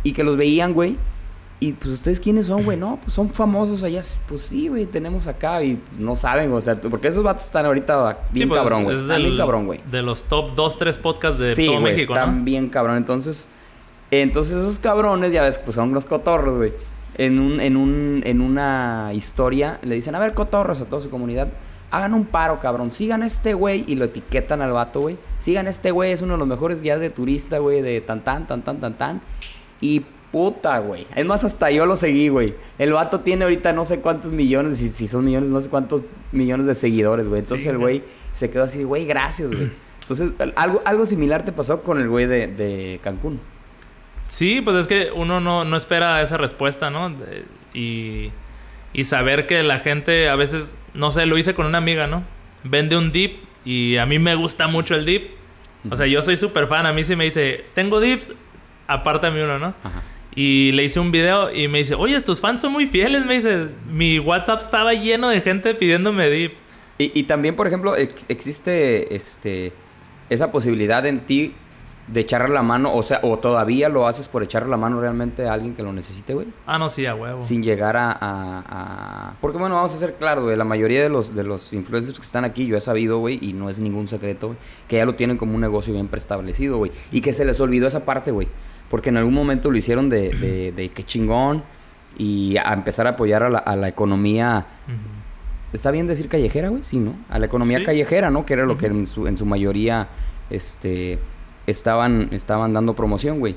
[0.03, 0.97] Y que los veían, güey.
[1.61, 4.03] Y pues ustedes quiénes son, güey, no, pues son famosos allá.
[4.29, 8.19] Pues sí, güey, tenemos acá y no saben, o sea, porque esos vatos están ahorita
[8.33, 8.97] bien pues, cabrón, güey.
[8.97, 9.81] Están bien cabrón, güey.
[9.91, 12.97] De los top 2, 3 podcasts de todo México, están bien cabrón.
[12.97, 13.49] Entonces,
[14.11, 16.73] entonces esos cabrones, ya ves, pues son los cotorros, güey.
[17.17, 21.11] En, un, en, un, en una historia le dicen, a ver, cotorros a toda su
[21.11, 21.49] comunidad,
[21.93, 22.91] hagan un paro, cabrón.
[22.91, 25.17] Sigan a este güey y lo etiquetan al vato, güey.
[25.39, 28.23] Sigan a este güey, es uno de los mejores guías de turista, güey, de tan
[28.25, 29.21] tan, tan tan, tan tan.
[29.81, 31.07] Y puta, güey.
[31.15, 32.55] Es más, hasta yo lo seguí, güey.
[32.77, 36.05] El vato tiene ahorita no sé cuántos millones, si, si son millones, no sé cuántos
[36.33, 37.39] millones de seguidores, güey.
[37.39, 39.71] Entonces el güey se quedó así, güey, gracias, güey.
[40.01, 43.39] Entonces, algo, algo similar te pasó con el güey de, de Cancún.
[44.27, 47.15] Sí, pues es que uno no, no espera esa respuesta, ¿no?
[47.73, 48.33] y,
[48.93, 52.25] y saber que la gente a veces, no sé, lo hice con una amiga, ¿no?
[52.65, 55.31] Vende un dip y a mí me gusta mucho el dip.
[55.89, 56.87] O sea, yo soy súper fan.
[56.87, 58.33] A mí sí me dice, tengo dips,
[58.89, 59.75] apártame uno, ¿no?
[59.85, 60.03] Ajá.
[60.37, 63.25] Y le hice un video y me dice, oye, estos fans son muy fieles.
[63.25, 66.53] Me dice, mi WhatsApp estaba lleno de gente pidiéndome dip.
[66.99, 69.73] Y, y también, por ejemplo, existe este,
[70.31, 71.55] esa posibilidad en ti
[72.07, 75.49] de echarle la mano, o sea, o todavía lo haces por echarle la mano realmente
[75.49, 76.47] a alguien que lo necesite, güey.
[76.67, 77.43] Ah, no, sí, a huevo.
[77.45, 81.35] Sin llegar a, a, Porque bueno, vamos a ser claros, güey, la mayoría de los,
[81.35, 84.49] de los influencers que están aquí, yo he sabido, güey, y no es ningún secreto,
[84.49, 86.93] güey, que ya lo tienen como un negocio bien preestablecido, güey.
[87.11, 88.49] Y que se les olvidó esa parte, güey.
[88.91, 91.63] Porque en algún momento lo hicieron de, de, de qué chingón
[92.17, 94.67] y a empezar a apoyar a la, a la economía.
[95.73, 96.83] ¿Está bien decir callejera, güey?
[96.85, 97.15] Sí, ¿no?
[97.29, 98.47] A la economía callejera, ¿no?
[98.47, 100.07] Que era lo que en su, en su mayoría
[100.51, 101.19] este,
[101.67, 103.57] estaban, estaban dando promoción, güey.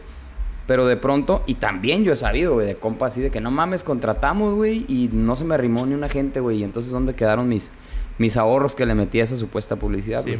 [0.65, 3.51] Pero de pronto, y también yo he sabido, güey, de compa así de que no
[3.51, 6.57] mames, contratamos, güey, y no se me arrimó ni una gente, güey.
[6.57, 7.71] Y entonces, ¿dónde quedaron mis,
[8.17, 10.23] mis ahorros que le metí a esa supuesta publicidad?
[10.25, 10.35] Sí,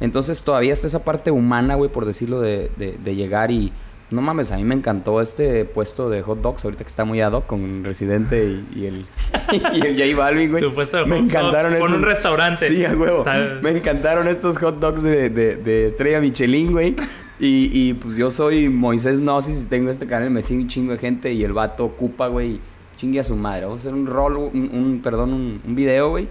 [0.00, 3.70] entonces, todavía está esa parte humana, güey, por decirlo, de, de, de llegar y
[4.10, 7.20] no mames, a mí me encantó este puesto de hot dogs ahorita que está muy
[7.20, 9.06] ad hoc con Residente y, el,
[9.52, 10.62] y el J Balvin, güey.
[10.62, 12.66] Tu puesto de me encantaron con un restaurante.
[12.66, 13.24] Sí, a huevo.
[13.62, 16.96] Me encantaron estos hot dogs de, de, Estrella Michelin, güey.
[17.42, 20.92] Y, y, pues yo soy Moisés Gnosis y tengo este canal, me sigue un chingo
[20.92, 22.60] de gente y el vato ocupa, güey,
[22.98, 23.64] chingue a su madre.
[23.64, 26.28] Vamos a hacer un rol, un, perdón, un, un video, güey.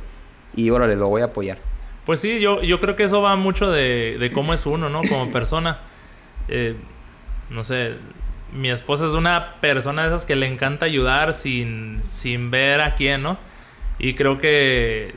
[0.56, 1.58] Y órale, lo voy a apoyar.
[2.06, 5.02] Pues sí, yo, yo creo que eso va mucho de, de cómo es uno, ¿no?
[5.10, 5.80] Como persona.
[6.48, 6.76] Eh,
[7.50, 7.96] no sé,
[8.54, 12.96] mi esposa es una persona de esas que le encanta ayudar sin, sin ver a
[12.96, 13.38] quién, ¿no?
[14.00, 15.14] Y creo que,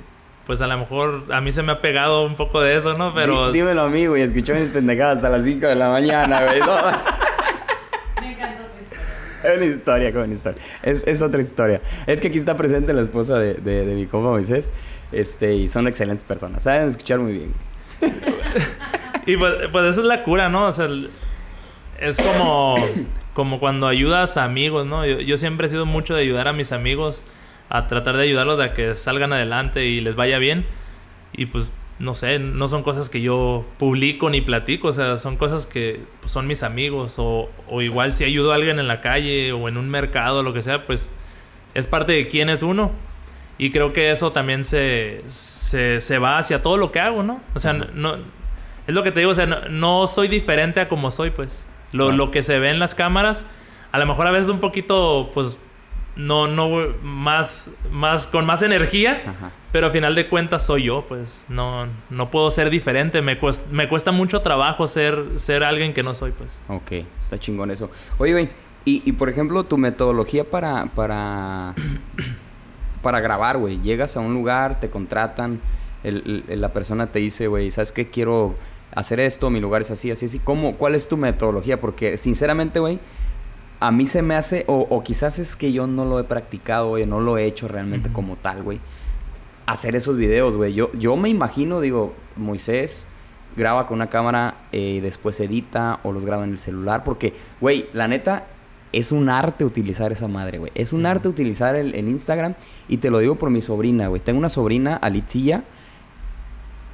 [0.47, 3.15] pues a lo mejor a mí se me ha pegado un poco de eso, ¿no?
[3.15, 3.53] Pero...
[3.53, 6.61] dímelo a mí, güey, escuchó mis pendejadas hasta las 5 de la mañana, güey.
[8.21, 9.53] me encanta tu historia.
[9.53, 10.63] Es una historia, una historia.
[10.83, 11.81] Es, es, otra historia.
[12.07, 14.69] Es que aquí está presente la esposa de, de, de mi compa Moisés.
[15.13, 16.63] Este, y son excelentes personas.
[16.63, 17.55] Saben escuchar muy bien.
[19.27, 20.67] y pues, pues esa es la cura, ¿no?
[20.67, 20.89] O sea,
[22.03, 22.77] es como,
[23.33, 25.07] como cuando ayudas a amigos, ¿no?
[25.07, 27.25] Yo, siempre he sido mucho de ayudar a mis amigos,
[27.69, 30.67] a tratar de ayudarlos a que salgan adelante y les vaya bien.
[31.33, 35.37] Y pues, no sé, no son cosas que yo publico ni platico, o sea, son
[35.37, 37.15] cosas que pues, son mis amigos.
[37.19, 40.53] O, o igual si ayudo a alguien en la calle o en un mercado, lo
[40.53, 41.11] que sea, pues
[41.75, 42.91] es parte de quién es uno.
[43.59, 47.41] Y creo que eso también se, se, se va hacia todo lo que hago, ¿no?
[47.55, 48.17] O sea, no,
[48.89, 51.69] es lo que te digo, o sea, no, no soy diferente a como soy, pues.
[51.93, 53.47] Lo, que se ve en las cámaras,
[53.91, 55.57] a lo mejor a veces un poquito, pues,
[56.17, 56.69] no, no,
[57.03, 59.23] más, más, con más energía,
[59.73, 63.67] pero a final de cuentas soy yo, pues, no, no puedo ser diferente, me cuesta,
[63.71, 66.61] me cuesta mucho trabajo ser, ser alguien que no soy, pues.
[66.69, 67.91] Ok, está chingón eso.
[68.19, 68.49] Oye, güey,
[68.85, 71.75] y, y por ejemplo, tu metodología para, para,
[73.03, 75.61] para grabar, güey, llegas a un lugar, te contratan,
[76.05, 78.11] la persona te dice, güey, ¿sabes qué?
[78.11, 78.57] Quiero
[78.95, 80.39] hacer esto, mi lugar es así, así, así.
[80.39, 81.81] ¿Cómo, ¿Cuál es tu metodología?
[81.81, 82.99] Porque sinceramente, güey,
[83.81, 87.07] a mí se me hace, o, quizás es que yo no lo he practicado, güey,
[87.07, 88.81] no lo he hecho realmente como tal, güey.
[89.67, 90.75] Hacer esos videos, güey.
[90.75, 93.07] Yo, yo me imagino, digo, Moisés
[93.57, 97.05] graba con una cámara y eh, después edita o los graba en el celular.
[97.05, 98.47] Porque, güey, la neta,
[98.93, 100.71] es un arte utilizar esa madre, güey.
[100.75, 102.55] Es un arte utilizar el, Instagram.
[102.89, 104.21] Y te lo digo por mi sobrina, güey.
[104.21, 105.65] Tengo una sobrina, Alitzilla.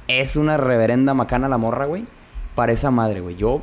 [0.09, 2.05] Es una reverenda macana la morra, güey.
[2.55, 3.35] Para esa madre, güey.
[3.35, 3.61] Yo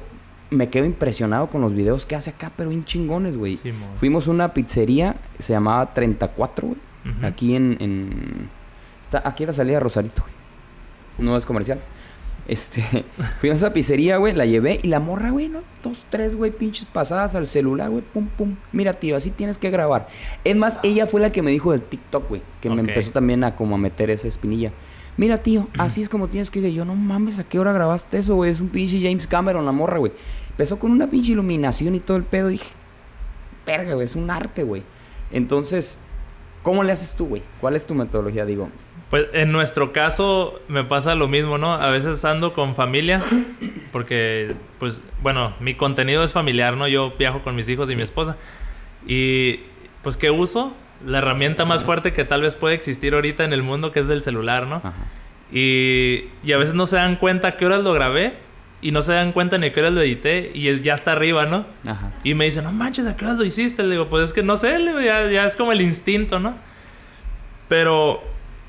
[0.50, 3.58] me quedo impresionado con los videos que hace acá, pero bien chingones, güey.
[3.98, 6.80] Fuimos a una pizzería, se llamaba 34, güey.
[7.22, 8.48] Aquí en, en...
[9.02, 11.26] Está aquí a la salida de Rosarito, güey.
[11.26, 11.80] No es comercial.
[12.46, 12.80] Este,
[13.40, 15.62] fuimos a esa pizzería, güey, la llevé y la morra, güey, ¿no?
[15.82, 18.54] Dos, tres, güey, pinches pasadas al celular, güey, pum, pum.
[18.70, 20.06] Mira, tío, así tienes que grabar.
[20.44, 23.42] Es más, ella fue la que me dijo del TikTok, güey, que me empezó también
[23.42, 24.70] a como a meter esa espinilla.
[25.16, 26.72] Mira, tío, así es como tienes que ir.
[26.72, 28.50] Yo, no mames, ¿a qué hora grabaste eso, güey?
[28.50, 30.12] Es un pinche James Cameron, la morra, güey.
[30.50, 32.48] Empezó con una pinche iluminación y todo el pedo.
[32.48, 32.66] dije,
[33.66, 34.82] verga, güey, es un arte, güey.
[35.32, 35.98] Entonces,
[36.62, 37.42] ¿cómo le haces tú, güey?
[37.60, 38.44] ¿Cuál es tu metodología?
[38.44, 38.68] Digo,
[39.10, 41.74] pues en nuestro caso me pasa lo mismo, ¿no?
[41.74, 43.22] A veces ando con familia,
[43.92, 46.88] porque, pues, bueno, mi contenido es familiar, ¿no?
[46.88, 48.36] Yo viajo con mis hijos y mi esposa.
[49.06, 49.60] Y,
[50.02, 50.74] pues, ¿qué uso?
[51.04, 54.08] La herramienta más fuerte que tal vez puede existir ahorita en el mundo, que es
[54.08, 54.82] el celular, ¿no?
[55.52, 58.34] Y, y, a veces no se dan cuenta a qué horas lo grabé
[58.80, 61.12] y no se dan cuenta ni a qué horas lo edité y es, ya está
[61.12, 61.66] arriba, ¿no?
[61.86, 62.10] Ajá.
[62.24, 63.84] Y me dicen, no manches, ¿a qué horas lo hiciste?
[63.84, 66.54] Le digo, pues es que no sé, ya, ya es como el instinto, ¿no?
[67.68, 68.22] Pero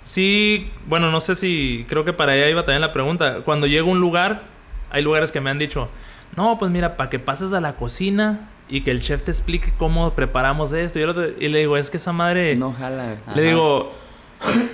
[0.07, 3.39] Sí, bueno, no sé si creo que para allá iba también la pregunta.
[3.43, 4.43] Cuando llego a un lugar,
[4.89, 5.89] hay lugares que me han dicho,
[6.37, 9.73] no, pues mira, para que pases a la cocina y que el chef te explique
[9.77, 10.99] cómo preparamos esto.
[10.99, 12.55] Y, y le digo, es que esa madre...
[12.55, 13.15] No jala.
[13.35, 13.93] Le digo,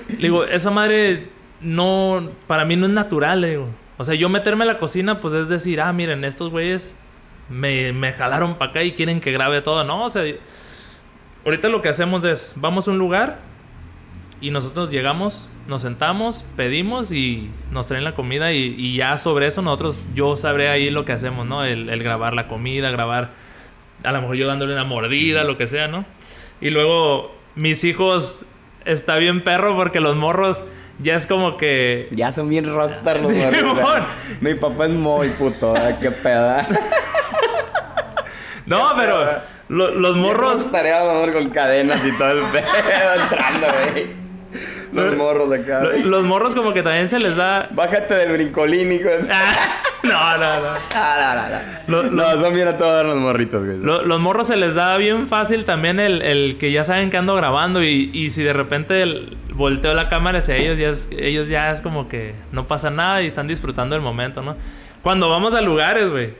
[0.10, 1.30] le digo, esa madre
[1.62, 3.68] no, para mí no es natural, le digo.
[3.98, 6.96] O sea, yo meterme a la cocina, pues es decir, ah, miren, estos güeyes
[7.50, 9.84] me, me jalaron para acá y quieren que grabe todo.
[9.84, 10.24] No, o sea,
[11.46, 13.40] ahorita lo que hacemos es, vamos a un lugar
[14.42, 19.62] y nosotros llegamos, nos sentamos, pedimos y nos traen la comida y, ya sobre eso
[19.62, 21.64] nosotros, yo sabré ahí lo que hacemos, ¿no?
[21.64, 23.32] El, grabar la comida, grabar,
[24.04, 26.06] a lo mejor yo dándole una mordida, lo que sea, ¿no?
[26.62, 28.42] Y luego mis hijos,
[28.86, 30.64] está bien perro porque los morros
[31.00, 32.08] ya es como que...
[32.12, 33.32] Ya son bien rockstar los
[33.76, 34.08] morros.
[34.42, 36.68] Mi papá es muy puto, qué peda.
[38.66, 40.66] no, pero los morros...
[40.66, 41.00] Estaría
[41.34, 44.23] con cadenas y todo el pedo entrando, güey.
[44.94, 45.84] Los morros de acá.
[46.04, 47.68] Los, morros como que también se les da...
[47.72, 49.10] Bájate del brincolínico.
[50.04, 50.74] no, no, no.
[51.88, 53.78] no, no, son bien a todos los morritos, güey.
[53.80, 57.84] los morros se les da bien fácil también el, que ya saben que ando grabando
[57.84, 62.08] y, si de repente volteo la cámara hacia ellos, ya es, ellos ya es como
[62.08, 64.56] que no pasa nada y están disfrutando del momento, ¿no?
[65.02, 66.34] Cuando vamos a lugares, güey.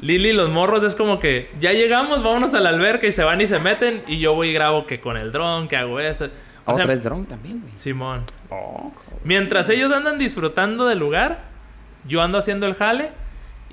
[0.00, 3.40] Lili, los morros es como que ya llegamos, vámonos a la alberca y se van
[3.40, 6.30] y se meten y yo voy y grabo que con el dron, que hago esto.
[6.70, 7.72] O sea, drone también, güey.
[7.76, 8.24] Simón.
[8.50, 8.92] Oh,
[9.24, 11.40] Mientras ellos andan disfrutando del lugar,
[12.06, 13.10] yo ando haciendo el jale.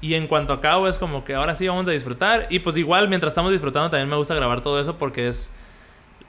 [0.02, 2.48] Y en cuanto acabo es como que ahora sí vamos a disfrutar.
[2.50, 5.52] Y pues igual, mientras estamos disfrutando, también me gusta grabar todo eso porque es,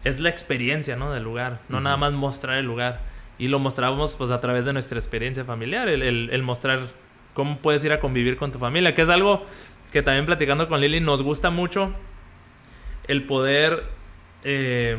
[0.02, 1.12] es la experiencia, ¿no?
[1.12, 1.60] Del lugar.
[1.68, 3.00] No nada más mostrar el lugar.
[3.38, 5.88] Y lo mostramos pues a través de nuestra experiencia familiar.
[5.88, 6.80] El, el, mostrar
[7.34, 8.94] cómo puedes ir a convivir con tu familia.
[8.94, 9.44] Que es algo
[9.92, 11.92] que también platicando con Lili nos gusta mucho.
[13.06, 13.84] El poder...
[14.42, 14.96] Eh,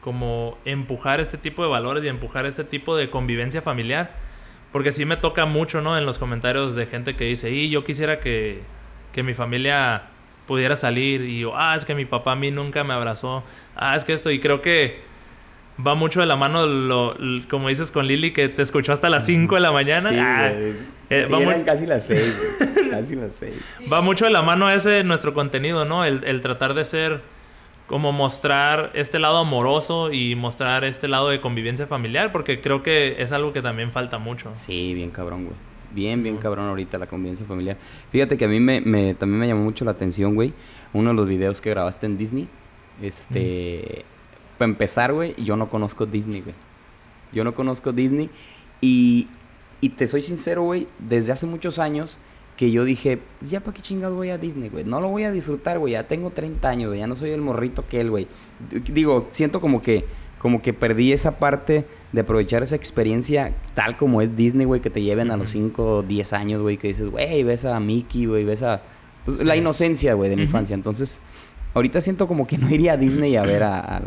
[0.00, 4.10] como empujar este tipo de valores y empujar este tipo de convivencia familiar.
[4.72, 5.96] Porque sí me toca mucho, ¿no?
[5.96, 8.60] En los comentarios de gente que dice, y yo quisiera que,
[9.12, 10.02] que mi familia
[10.46, 11.22] pudiera salir.
[11.22, 13.44] Y yo, ah, es que mi papá a mí nunca me abrazó.
[13.76, 14.30] Ah, es que esto.
[14.30, 15.00] Y creo que
[15.86, 17.16] va mucho de la mano, lo,
[17.48, 20.10] como dices con Lili, que te escuchó hasta las 5 de la mañana.
[20.10, 20.52] Sí, ah,
[21.10, 22.36] eh, casi las 6.
[22.90, 23.54] casi las 6.
[23.92, 26.04] Va mucho de la mano ese nuestro contenido, ¿no?
[26.04, 27.20] El, el tratar de ser
[27.88, 33.16] como mostrar este lado amoroso y mostrar este lado de convivencia familiar, porque creo que
[33.18, 34.52] es algo que también falta mucho.
[34.56, 35.56] Sí, bien cabrón, güey.
[35.94, 37.78] Bien, bien cabrón ahorita la convivencia familiar.
[38.12, 40.52] Fíjate que a mí me, también me llamó mucho la atención, güey,
[40.92, 42.46] uno de los videos que grabaste en Disney.
[43.00, 44.04] Este,
[44.58, 46.54] para empezar, güey, yo no conozco Disney, güey.
[47.32, 48.28] Yo no conozco Disney
[48.82, 49.28] y,
[49.80, 52.18] y te soy sincero, güey, desde hace muchos años
[52.58, 54.82] que yo dije, pues, ya para qué chingados voy a Disney, güey.
[54.82, 55.92] No lo voy a disfrutar, güey.
[55.92, 56.98] Ya tengo 30 años, güey.
[56.98, 58.26] Ya no soy el morrito que él, güey.
[58.92, 60.04] Digo, siento como que,
[60.40, 64.90] como que perdí esa parte de aprovechar esa experiencia tal como es Disney, güey, que
[64.90, 68.26] te lleven a los 5 o 10 años, güey, que dices, güey, ves a Mickey,
[68.26, 68.82] güey, ves a...
[69.24, 70.74] Pues, la inocencia, güey, de mi infancia.
[70.74, 71.20] Entonces,
[71.74, 74.02] ahorita siento como que no iría a Disney a ver a,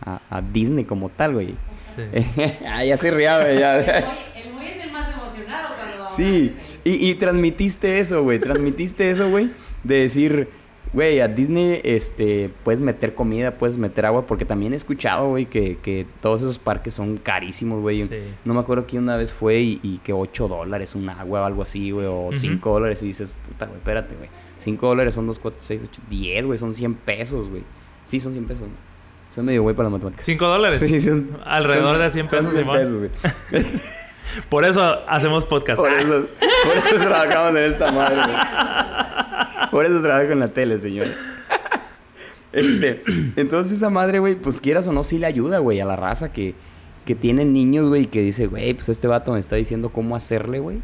[0.30, 1.56] a, Disney como tal, güey.
[1.88, 2.02] Sí.
[2.68, 3.80] ah, ya se ría, güey, ya.
[3.80, 6.08] El muy, es el más emocionado cuando...
[6.14, 6.54] Sí.
[6.84, 8.38] Y, transmitiste eso, güey.
[8.38, 9.50] Transmitiste eso, güey.
[9.84, 10.48] De decir,
[10.92, 15.46] Güey, a Disney este, puedes meter comida, puedes meter agua, porque también he escuchado, güey,
[15.46, 18.02] que, que todos esos parques son carísimos, güey.
[18.02, 18.08] Sí.
[18.44, 21.44] No me acuerdo quién una vez fue y, y que 8 dólares un agua o
[21.44, 22.36] algo así, güey, o Ujú.
[22.36, 24.28] 5 dólares y dices, puta, güey, espérate, güey.
[24.58, 27.62] 5 dólares son 2, 4, 6, 8, 10, güey, son 100 pesos, güey.
[28.04, 28.72] Sí, son 100 pesos, güey.
[29.32, 30.26] Soy medio güey para las matemáticas.
[30.26, 30.80] ¿Cinco dólares?
[30.80, 32.98] Sí, son, Alrededor son- de 100 son pesos, Simón.
[33.52, 33.62] güey.
[34.48, 35.80] Por eso hacemos podcast.
[35.80, 36.26] Por eso,
[36.64, 39.70] por eso trabajamos en esta madre, güey.
[39.70, 41.08] Por eso trabajo en la tele, señor.
[42.52, 43.02] Este,
[43.36, 46.32] entonces esa madre, güey, pues quieras o no, sí le ayuda, güey, a la raza
[46.32, 46.54] que,
[47.04, 50.16] que tiene niños, güey, y que dice, güey, pues este vato me está diciendo cómo
[50.16, 50.78] hacerle, güey.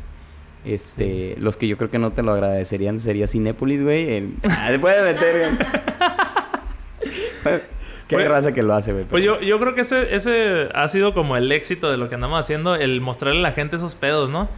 [0.64, 4.32] Este, los que yo creo que no te lo agradecerían sería Cinépolis, güey.
[4.44, 5.57] Ah, se puede meter,
[7.44, 7.61] güey.
[8.09, 9.04] Hay Pues- raza que lo hace, güey.
[9.04, 12.14] Pues yo, yo creo que ese, ese ha sido como el éxito de lo que
[12.14, 14.48] andamos haciendo, el mostrarle a la gente esos pedos, ¿no?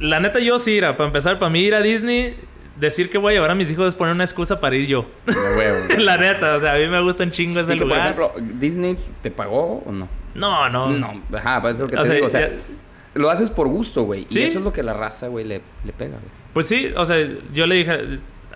[0.00, 2.36] La neta, yo sí, para empezar, para mí ir a Disney,
[2.78, 5.04] decir que voy a llevar a mis hijos es poner una excusa para ir yo.
[5.26, 7.88] Huevo, la neta, o sea, a mí me gusta un chingo ese Y que, por
[7.96, 8.02] lugar.
[8.12, 10.08] ejemplo, ¿Disney te pagó o no?
[10.34, 10.88] no, no.
[10.92, 12.26] No, ajá, pues es lo que O te sea, digo.
[12.28, 12.54] O sea, ya-
[13.14, 14.26] lo haces por gusto, güey.
[14.28, 14.40] Sí.
[14.40, 16.30] Y eso es lo que la raza, güey, le, le pega, güey.
[16.52, 17.16] Pues sí, o sea,
[17.52, 17.98] yo le dije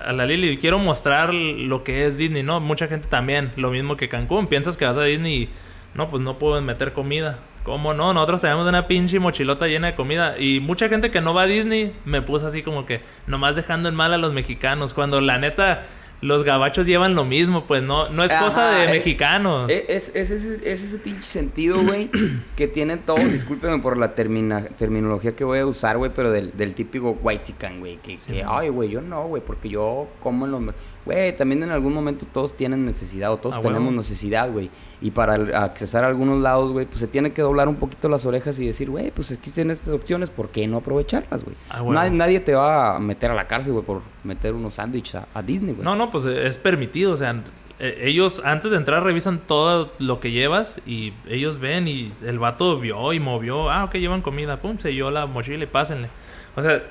[0.05, 2.61] a la Lili, quiero mostrar lo que es Disney, ¿no?
[2.61, 4.47] Mucha gente también, lo mismo que Cancún.
[4.47, 5.49] Piensas que vas a Disney y,
[5.95, 7.39] no, pues no puedo meter comida.
[7.63, 8.13] ¿Cómo no?
[8.13, 10.37] Nosotros tenemos una pinche mochilota llena de comida.
[10.39, 13.89] Y mucha gente que no va a Disney me puso así como que nomás dejando
[13.89, 14.95] en mal a los mexicanos.
[14.95, 15.85] Cuando la neta,
[16.23, 19.69] los gabachos llevan lo mismo, pues no, no es cosa de es- mexicanos.
[19.71, 22.09] Es, es, es ese, es ese pinche sentido, güey,
[22.57, 23.23] que tienen todos.
[23.31, 27.43] Discúlpeme por la termina- terminología que voy a usar, güey, pero del, del típico white
[27.43, 27.97] chican, güey.
[27.99, 30.63] Que, Sí, que ay, güey, yo no, güey, porque yo como en los.
[31.07, 31.15] Me-".
[31.15, 34.71] Güey, también en algún momento todos tienen necesidad o todos A tenemos necesidad, güey.
[35.01, 35.35] Y para
[35.65, 38.67] accesar a algunos lados, güey, pues se tiene que doblar un poquito las orejas y
[38.67, 41.57] decir, güey, pues existen estas opciones, ¿por qué no aprovecharlas, güey?
[41.69, 41.93] A huevo.
[41.93, 45.29] Nadie, nadie te va a meter a la cárcel, güey, por meter unos sándwiches a,
[45.35, 45.85] a Disney, güey.
[45.85, 47.13] No, no, pues es permitido.
[47.13, 47.43] O sea,
[47.81, 52.39] eh, ellos antes de entrar revisan todo lo que llevas y ellos ven y el
[52.39, 53.71] vato vio y movió.
[53.71, 54.61] Ah, ok, llevan comida.
[54.61, 56.09] Pum, selló la mochila y pásenle.
[56.55, 56.85] O sea,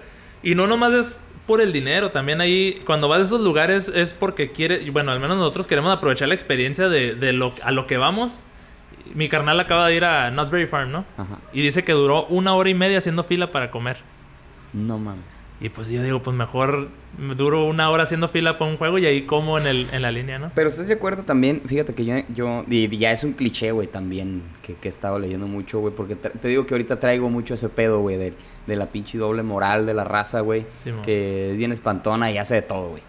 [0.44, 2.12] y no nomás es por el dinero.
[2.12, 5.92] También ahí, cuando vas a esos lugares es porque quiere, bueno, al menos nosotros queremos
[5.92, 8.42] aprovechar la experiencia de, de lo, a lo que vamos.
[9.14, 11.04] Mi carnal acaba de ir a Knott's Farm, ¿no?
[11.18, 11.40] Ajá.
[11.52, 13.98] Y dice que duró una hora y media haciendo fila para comer.
[14.72, 15.26] No mames.
[15.60, 16.88] Y pues yo digo, pues mejor
[17.18, 20.04] me duro una hora haciendo fila para un juego y ahí como en, el, en
[20.04, 20.54] la línea, ¿no?
[20.56, 23.88] Pero estás de acuerdo también, fíjate que yo, yo y ya es un cliché, güey,
[23.88, 27.30] también, que, que he estado leyendo mucho, güey, porque te, te digo que ahorita traigo
[27.30, 28.34] mucho ese pedo, güey, de,
[28.68, 32.38] de la pinche doble moral de la raza, güey, Sí, que es bien espantona y
[32.38, 33.04] hace de todo, güey.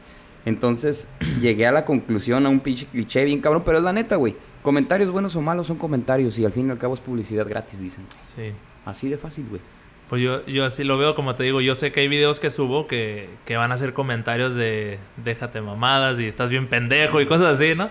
[0.45, 1.09] Entonces,
[1.41, 4.37] llegué a la conclusión, a un pinche cliché bien cabrón, pero es la neta, güey.
[4.63, 7.81] Comentarios buenos o malos son comentarios y al fin y al cabo es publicidad gratis,
[7.81, 8.05] dicen.
[8.25, 8.53] Sí.
[8.85, 9.61] Así de fácil, güey.
[10.09, 12.51] Pues yo, yo así lo veo, como te digo, yo sé que hay videos que
[12.51, 17.27] subo que, que van a hacer comentarios de déjate mamadas y estás bien pendejo y
[17.27, 17.89] cosas así, ¿no?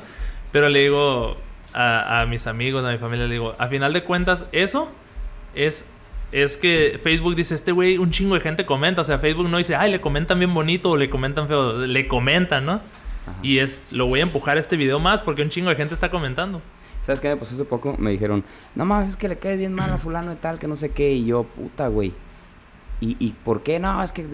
[0.52, 1.38] Pero le digo
[1.74, 4.92] a, a mis amigos, a mi familia, le digo, a final de cuentas, eso
[5.56, 5.88] es,
[6.32, 9.58] es que Facebook dice, este güey, un chingo de gente comenta, o sea, Facebook no
[9.58, 12.74] dice, ay, le comentan bien bonito o le comentan feo, le comentan, ¿no?
[12.74, 13.38] Ajá.
[13.44, 16.10] Y es, lo voy a empujar este video más porque un chingo de gente está
[16.10, 16.62] comentando.
[17.02, 17.96] ¿Sabes qué me pasó hace poco?
[17.98, 18.44] Me dijeron,
[18.76, 20.92] no mames, es que le caes bien mal a fulano y tal, que no sé
[20.92, 21.14] qué.
[21.14, 22.14] Y yo, puta, güey.
[23.02, 23.80] ¿Y, ¿Y por qué?
[23.80, 24.26] No, es que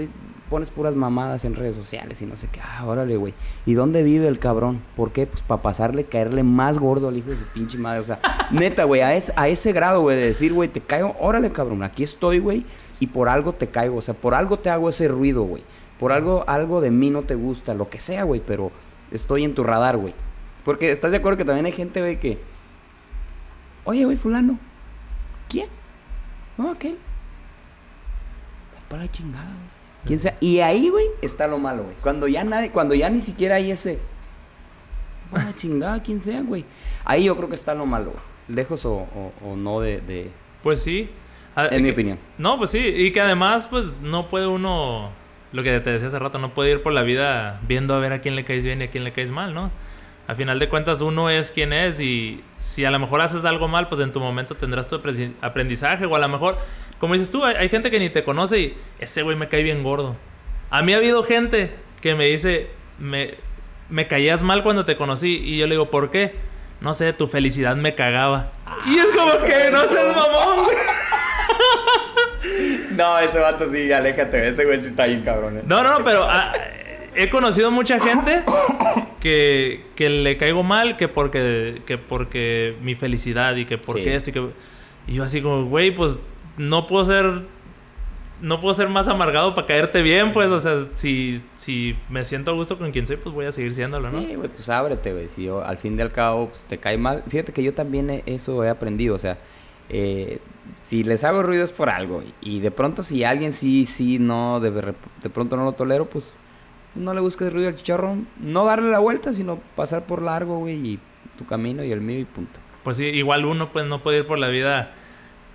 [0.49, 2.59] pones puras mamadas en redes sociales y no sé qué.
[2.63, 3.33] Ah, órale, güey.
[3.65, 4.81] ¿Y dónde vive el cabrón?
[4.95, 5.25] ¿Por qué?
[5.25, 8.01] Pues para pasarle, caerle más gordo al hijo de su pinche madre.
[8.01, 8.19] O sea,
[8.51, 11.81] neta, güey, a, es- a ese grado, güey, de decir, güey, te caigo, órale, cabrón,
[11.83, 12.65] aquí estoy, güey.
[12.99, 13.97] Y por algo te caigo.
[13.97, 15.63] O sea, por algo te hago ese ruido, güey.
[15.99, 18.71] Por algo, algo de mí no te gusta, lo que sea, güey, pero
[19.11, 20.13] estoy en tu radar, güey.
[20.65, 22.37] Porque estás de acuerdo que también hay gente, güey, que...
[23.85, 24.59] Oye, güey, fulano.
[25.49, 25.67] ¿Quién?
[26.57, 26.97] No, aquel.
[28.89, 29.77] Para la chingada, güey.
[30.05, 30.37] ¿Quién sea?
[30.39, 31.95] Y ahí, güey, está lo malo, güey.
[32.01, 33.99] Cuando ya nadie, cuando ya ni siquiera hay ese.
[35.31, 36.63] Para la chingada, quién sea, güey.
[37.05, 38.23] Ahí yo creo que está lo malo, güey.
[38.47, 40.31] Lejos o, o- o no de, de-
[40.63, 41.09] Pues sí.
[41.55, 42.17] Ah, En mi opinión.
[42.37, 42.77] No, pues sí.
[42.79, 45.09] Y que además, pues no puede uno,
[45.51, 48.13] lo que te decía hace rato, no puede ir por la vida viendo a ver
[48.13, 49.71] a quién le caes bien y a quién le caes mal, ¿no?
[50.27, 53.67] A final de cuentas, uno es quien es y si a lo mejor haces algo
[53.69, 56.57] mal, pues en tu momento tendrás tu apre- aprendizaje o a lo mejor,
[56.99, 59.63] como dices tú, hay, hay gente que ni te conoce y ese güey me cae
[59.63, 60.17] bien gordo.
[60.69, 61.71] A mí ha habido gente
[62.01, 62.67] que me dice,
[62.99, 63.35] me,
[63.89, 66.35] me caías mal cuando te conocí y yo le digo, ¿por qué?
[66.81, 68.51] No sé, tu felicidad me cagaba.
[68.85, 70.77] y es como que no seas mamón, güey.
[72.95, 74.47] No, ese vato sí, aléjate.
[74.49, 75.57] Ese güey sí está bien cabrón.
[75.59, 75.61] ¿eh?
[75.65, 76.51] No, no, no, pero ah,
[77.17, 78.41] he conocido mucha gente
[79.19, 84.09] que, que le caigo mal que porque, que porque mi felicidad y que porque Sí.
[84.09, 84.47] esto y que...
[85.07, 86.19] Y yo así como, güey, pues
[86.57, 87.43] no puedo ser
[88.39, 92.51] no puedo ser más amargado para caerte bien, pues, o sea, si, si me siento
[92.51, 94.19] a gusto con quien soy, pues voy a seguir siéndolo, ¿no?
[94.21, 95.27] Sí, güey, pues ábrete, güey.
[95.27, 97.23] Si yo, al fin y al cabo pues, te cae mal.
[97.27, 99.39] Fíjate que yo también eso he aprendido, o sea,
[99.89, 100.37] eh,
[100.83, 102.21] si les hago ruido es por algo.
[102.39, 106.25] Y de pronto si alguien sí, sí, no, de, de pronto no lo tolero, pues
[106.97, 108.27] no le busques ruido al chicharrón.
[108.39, 110.99] No darle la vuelta, sino pasar por largo, güey, y
[111.37, 112.59] tu camino y el mío y punto.
[112.83, 114.91] Pues sí, igual uno pues no puede ir por la vida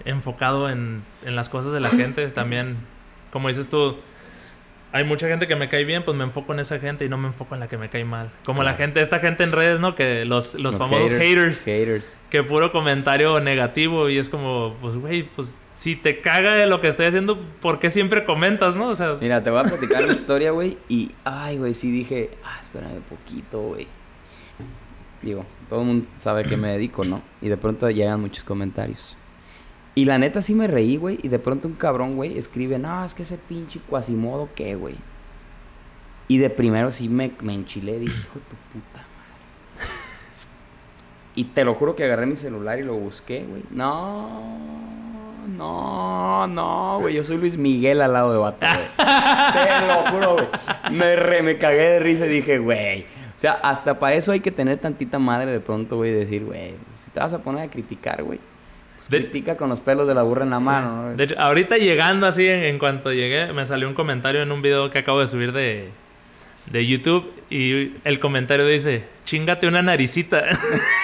[0.05, 2.29] enfocado en, en las cosas de la gente.
[2.29, 2.77] También,
[3.31, 3.97] como dices tú,
[4.93, 7.17] hay mucha gente que me cae bien, pues me enfoco en esa gente y no
[7.17, 8.31] me enfoco en la que me cae mal.
[8.45, 9.95] Como la gente, esta gente en redes, ¿no?
[9.95, 15.23] Que los, los, famosos haters, haters, Que puro comentario negativo y es como, pues, güey,
[15.23, 18.89] pues si te caga de lo que estoy haciendo, ¿por qué siempre comentas, no?
[18.89, 19.17] O sea...
[19.21, 23.01] Mira, te voy a platicar la historia, güey, y, ay, güey, sí dije, ah, espérame
[23.09, 23.87] poquito, güey.
[25.23, 27.23] Digo, todo el mundo sabe que me dedico, ¿no?
[27.41, 29.17] Y de pronto llegan muchos comentarios.
[29.95, 31.19] Y la neta sí me reí, güey.
[31.23, 34.97] Y de pronto un cabrón, güey, escribe, no, es que ese pinche cuasimodo, ¿qué, güey?
[36.29, 39.87] Y de primero sí me, me enchilé, dije, hijo de tu puta madre.
[41.35, 43.63] y te lo juro que agarré mi celular y lo busqué, güey.
[43.71, 44.55] No,
[45.47, 47.15] no, no, güey.
[47.15, 49.07] Yo soy Luis Miguel al lado de Vato, güey.
[49.53, 50.47] te lo juro, güey.
[50.91, 53.03] Me, re, me cagué de risa y dije, güey.
[53.03, 56.45] O sea, hasta para eso hay que tener tantita madre de pronto, güey, y decir,
[56.45, 58.39] güey, si te vas a poner a criticar, güey
[59.09, 61.15] critica con los pelos de la burra en la mano.
[61.15, 64.91] De hecho, ahorita llegando así, en, cuanto llegué, me salió un comentario en un video
[64.91, 65.89] que acabo de subir de,
[66.71, 70.45] de YouTube y el comentario dice, chingate una naricita.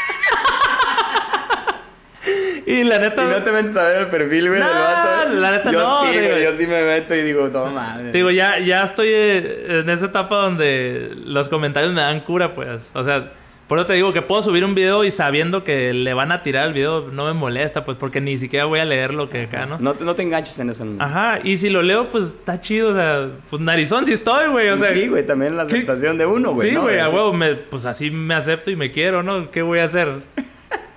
[2.72, 3.24] y la neta...
[3.24, 5.32] Y no te metes a ver el perfil, güey, del vato.
[5.34, 6.12] la neta yo no.
[6.12, 8.12] Sí, güey, yo sí me meto y digo, no mames.
[8.12, 12.90] Digo, ya, ya estoy eh, en esa etapa donde los comentarios me dan cura, pues.
[12.94, 13.30] O sea
[13.68, 16.42] por eso te digo que puedo subir un video y sabiendo que le van a
[16.42, 19.42] tirar el video no me molesta, pues porque ni siquiera voy a leer lo que
[19.42, 19.78] acá, ¿no?
[19.78, 20.86] No, no te enganches en eso.
[20.98, 24.70] Ajá, y si lo leo, pues está chido, o sea, pues narizón sí estoy, güey,
[24.70, 24.94] o sea.
[24.94, 26.70] Sí, güey, también la aceptación de uno, güey.
[26.70, 27.38] Sí, güey, a huevo,
[27.68, 29.50] pues así me acepto y me quiero, ¿no?
[29.50, 30.22] ¿Qué voy a hacer?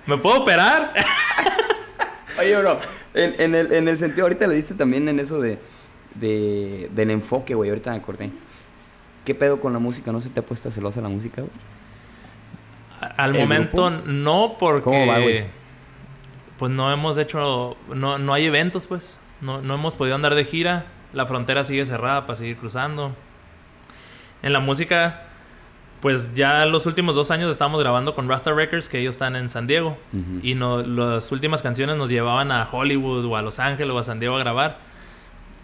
[0.06, 0.94] ¿Me puedo operar?
[2.38, 2.78] Oye, bro,
[3.14, 5.58] en, en, el, en el sentido, ahorita le diste también en eso de,
[6.14, 8.30] de del enfoque, güey, ahorita me acordé.
[9.24, 10.10] ¿Qué pedo con la música?
[10.12, 11.52] ¿No se te ha puesto celosa la música, güey?
[13.16, 15.46] Al momento no, porque
[16.58, 19.18] pues no hemos hecho, no, no hay eventos, pues.
[19.40, 20.86] No, no hemos podido andar de gira.
[21.12, 23.14] La frontera sigue cerrada para seguir cruzando.
[24.42, 25.24] En la música,
[26.02, 29.48] pues ya los últimos dos años estábamos grabando con Rasta Records, que ellos están en
[29.48, 29.96] San Diego.
[30.42, 34.02] Y no, las últimas canciones nos llevaban a Hollywood o a Los Ángeles o a
[34.02, 34.78] San Diego a grabar.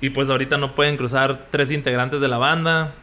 [0.00, 2.94] Y pues ahorita no pueden cruzar tres integrantes de la banda.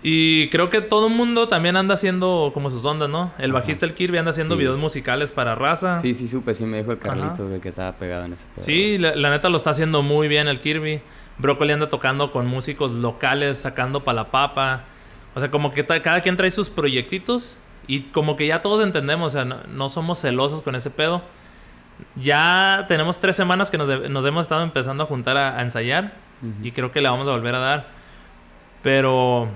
[0.00, 3.32] Y creo que todo el mundo también anda haciendo como sus ondas, ¿no?
[3.38, 6.00] El bajista, el Kirby, anda haciendo videos musicales para raza.
[6.00, 9.30] Sí, sí, supe, sí me dijo el Carlito que estaba pegado en ese Sí, la,
[9.30, 11.00] neta lo está haciendo muy bien el Kirby.
[11.38, 14.84] Broccoli anda tocando con músicos locales, sacando para la papa.
[15.36, 19.26] O sea, como que cada quien trae sus proyectitos y como que ya todos entendemos,
[19.26, 21.20] o sea, no, somos celosos con ese pedo.
[22.14, 26.14] Ya tenemos tres semanas que nos, hemos estado empezando a juntar a, ensayar
[26.62, 27.84] y creo que le vamos a volver a dar.
[28.82, 29.48] Pero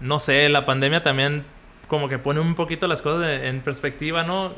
[0.00, 1.44] no sé, la pandemia también
[1.86, 4.52] como que pone un poquito las cosas en perspectiva, ¿no?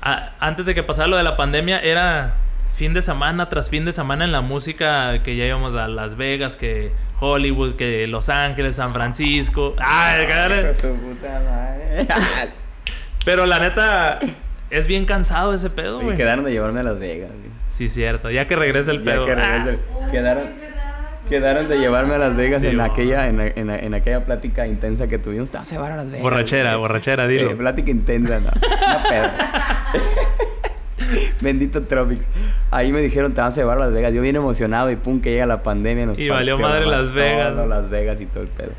[0.00, 2.36] antes de que pasara lo de la pandemia era
[2.76, 6.16] fin de semana tras fin de semana en la música que ya íbamos a Las
[6.16, 9.74] Vegas, que Hollywood, que Los Ángeles, San Francisco.
[9.78, 10.26] ¡Ay,
[13.24, 14.18] Pero la neta
[14.70, 16.16] es bien cansado ese pedo, güey.
[16.16, 17.50] Quedaron de llevarme a Las Vegas, güey.
[17.68, 18.30] Sí, cierto.
[18.30, 19.26] Ya que regrese el pedo.
[19.26, 19.78] Ya que regrese.
[20.00, 20.08] Ah.
[20.10, 20.68] Quedaron
[21.28, 25.50] Quedaron de llevarme a Las Vegas en, aquella, en, en, aquella plática intensa que tuvimos.
[25.50, 26.22] Te vas a llevar a Las Vegas.
[26.22, 27.50] Borrachera, borrachera, dilo.
[27.50, 28.48] Eh, plática intensa, ¿no?
[28.86, 30.47] Una pedo.
[31.40, 32.26] Bendito Tropics.
[32.70, 34.12] Ahí me dijeron, te vas a llevar a Las Vegas.
[34.12, 36.06] Yo bien emocionado y pum, que llega la pandemia.
[36.06, 37.54] Nos y valió madre Las Vegas.
[37.66, 38.72] Las Vegas y todo el pedo.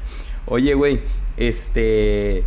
[0.45, 1.01] Oye, güey,
[1.37, 2.43] este...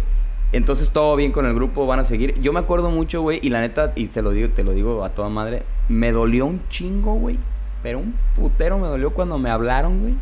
[0.52, 2.38] Entonces todo bien con el grupo, van a seguir.
[2.42, 5.02] Yo me acuerdo mucho, güey, y la neta, y te lo digo, te lo digo
[5.02, 7.38] a toda madre, me dolió un chingo, güey,
[7.82, 10.14] pero un putero me dolió cuando me hablaron, güey.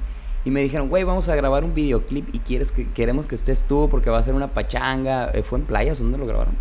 [0.44, 3.62] Y me dijeron, güey, vamos a grabar un videoclip y quieres que, queremos que estés
[3.62, 5.30] tú porque va a ser una pachanga.
[5.34, 5.98] Eh, ¿Fue en playas?
[5.98, 6.54] ¿Dónde lo grabaron?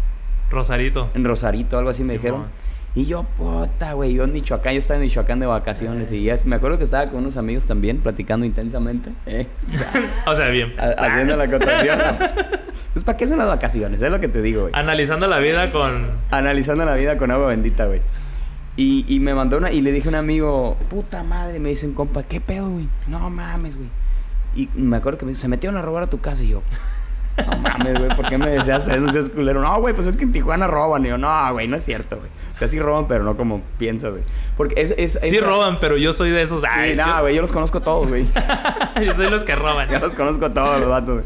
[0.50, 1.10] Rosarito.
[1.14, 2.48] En Rosarito, algo así me dijeron.
[2.96, 6.36] Y yo, puta, güey, yo en Michoacán, yo estaba en Michoacán de vacaciones y ya,
[6.46, 9.12] me acuerdo que estaba con unos amigos también platicando intensamente.
[9.28, 9.48] ¿eh?
[10.26, 10.74] o sea, bien.
[10.78, 12.00] haciendo la cotación.
[12.94, 14.02] pues, ¿para qué son las vacaciones?
[14.02, 14.74] Es lo que te digo, güey.
[14.76, 16.08] Analizando la vida con...
[16.32, 18.02] Analizando la vida con agua bendita, güey.
[18.76, 21.94] Y, y me mandó una, y le dije a un amigo, puta madre, me dicen,
[21.94, 22.88] compa, ¿qué pedo, güey?
[23.08, 23.90] No mames, güey.
[24.56, 26.64] Y me acuerdo que me dijo, se metieron a robar a tu casa y yo,
[27.46, 29.00] no mames, güey, ¿por qué me deseas eso?
[29.00, 29.62] No seas culero.
[29.62, 31.06] No, güey, pues es que en Tijuana roban.
[31.06, 32.30] Y yo, no, güey, no es cierto, güey.
[32.60, 34.24] Sea, sí roban, pero no como piensas, güey.
[34.58, 34.94] Porque es...
[34.98, 36.62] es, sí roban, pero yo soy de esos...
[36.62, 37.42] Sí, nada, güey, yo...
[37.42, 38.28] los conozco todos, güey.
[39.06, 39.90] yo soy los que roban.
[39.92, 41.26] yo los conozco todos los vatos, güey.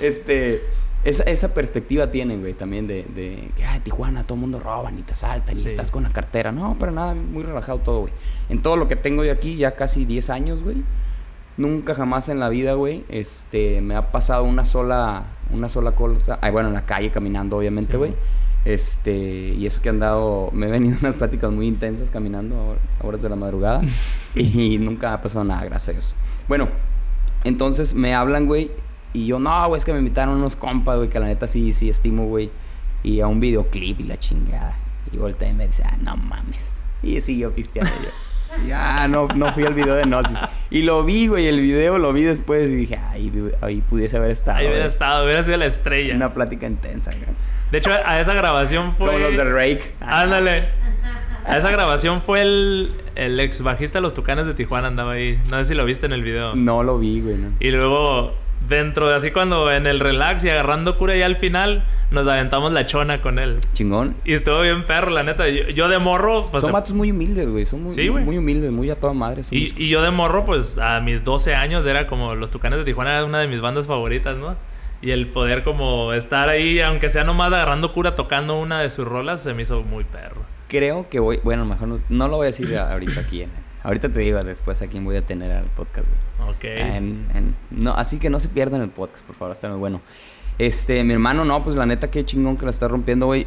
[0.00, 0.62] Este...
[1.04, 4.96] Esa, esa perspectiva tienen, güey, también de, de que, ay, Tijuana, todo el mundo roban
[5.00, 6.52] y te asaltan y estás con la cartera.
[6.52, 8.12] No, pero nada, muy relajado todo, güey.
[8.48, 10.76] En todo lo que tengo yo aquí, ya casi 10 años, güey.
[11.56, 16.38] Nunca jamás en la vida, güey, este, me ha pasado una sola, una sola cosa.
[16.40, 18.14] Ay, bueno, en la calle caminando, obviamente, güey.
[18.64, 19.12] Este,
[19.58, 23.22] y eso que han dado, me he venido unas pláticas muy intensas caminando a horas
[23.22, 23.82] de la madrugada
[24.34, 26.14] y nunca ha pasado nada, gracias a Dios.
[26.48, 26.68] Bueno,
[27.44, 28.70] entonces me hablan, güey,
[29.14, 31.72] y yo, no, güey, es que me invitaron unos compas, güey, que la neta sí,
[31.72, 32.50] sí estimo, güey.
[33.02, 34.76] Y a un videoclip y la chingada.
[35.12, 36.70] Y volteé y me dice, ah, no mames.
[37.02, 38.10] Y siguió pisteando yo.
[38.66, 40.38] Ya, no, no fui al video de Gnosis.
[40.70, 44.30] Y lo vi, güey, el video lo vi después y dije, ahí, ahí pudiese haber
[44.30, 44.58] estado.
[44.58, 46.14] Ahí hubiera estado, hubiera sido la estrella.
[46.14, 47.34] Una plática intensa, güey.
[47.72, 49.06] De hecho, a esa grabación fue.
[49.06, 49.94] Como los de Rake.
[50.00, 50.64] Ándale.
[51.46, 55.40] A esa grabación fue el, el ex bajista de los Tucanes de Tijuana, andaba ahí.
[55.50, 56.54] No sé si lo viste en el video.
[56.54, 57.36] No lo vi, güey.
[57.36, 57.48] No.
[57.58, 58.34] Y luego
[58.68, 62.72] dentro de así cuando en el relax y agarrando cura y al final nos aventamos
[62.72, 63.58] la chona con él.
[63.72, 64.16] Chingón.
[64.26, 65.48] Y estuvo bien perro, la neta.
[65.48, 66.48] Yo, de morro...
[66.50, 67.64] Pues, Son matos muy humildes, güey.
[67.64, 69.42] Son muy, muy humildes, muy a toda madre.
[69.50, 72.84] Y, y, yo de morro, pues a mis 12 años era como Los Tucanes de
[72.84, 74.56] Tijuana era una de mis bandas favoritas, ¿no?
[75.02, 79.06] Y el poder como estar ahí, aunque sea nomás agarrando cura tocando una de sus
[79.06, 80.42] rolas, se me hizo muy perro.
[80.68, 81.40] Creo que voy...
[81.42, 83.44] Bueno, mejor no, no lo voy a decir ahorita aquí.
[83.82, 86.50] Ahorita te digo después a quién voy a tener al podcast, güey.
[86.50, 86.64] Ok.
[87.70, 90.00] no, así que no se pierdan el podcast, por favor, está muy bueno.
[90.58, 93.46] Este, mi hermano, no, pues la neta, qué chingón que la está rompiendo, güey.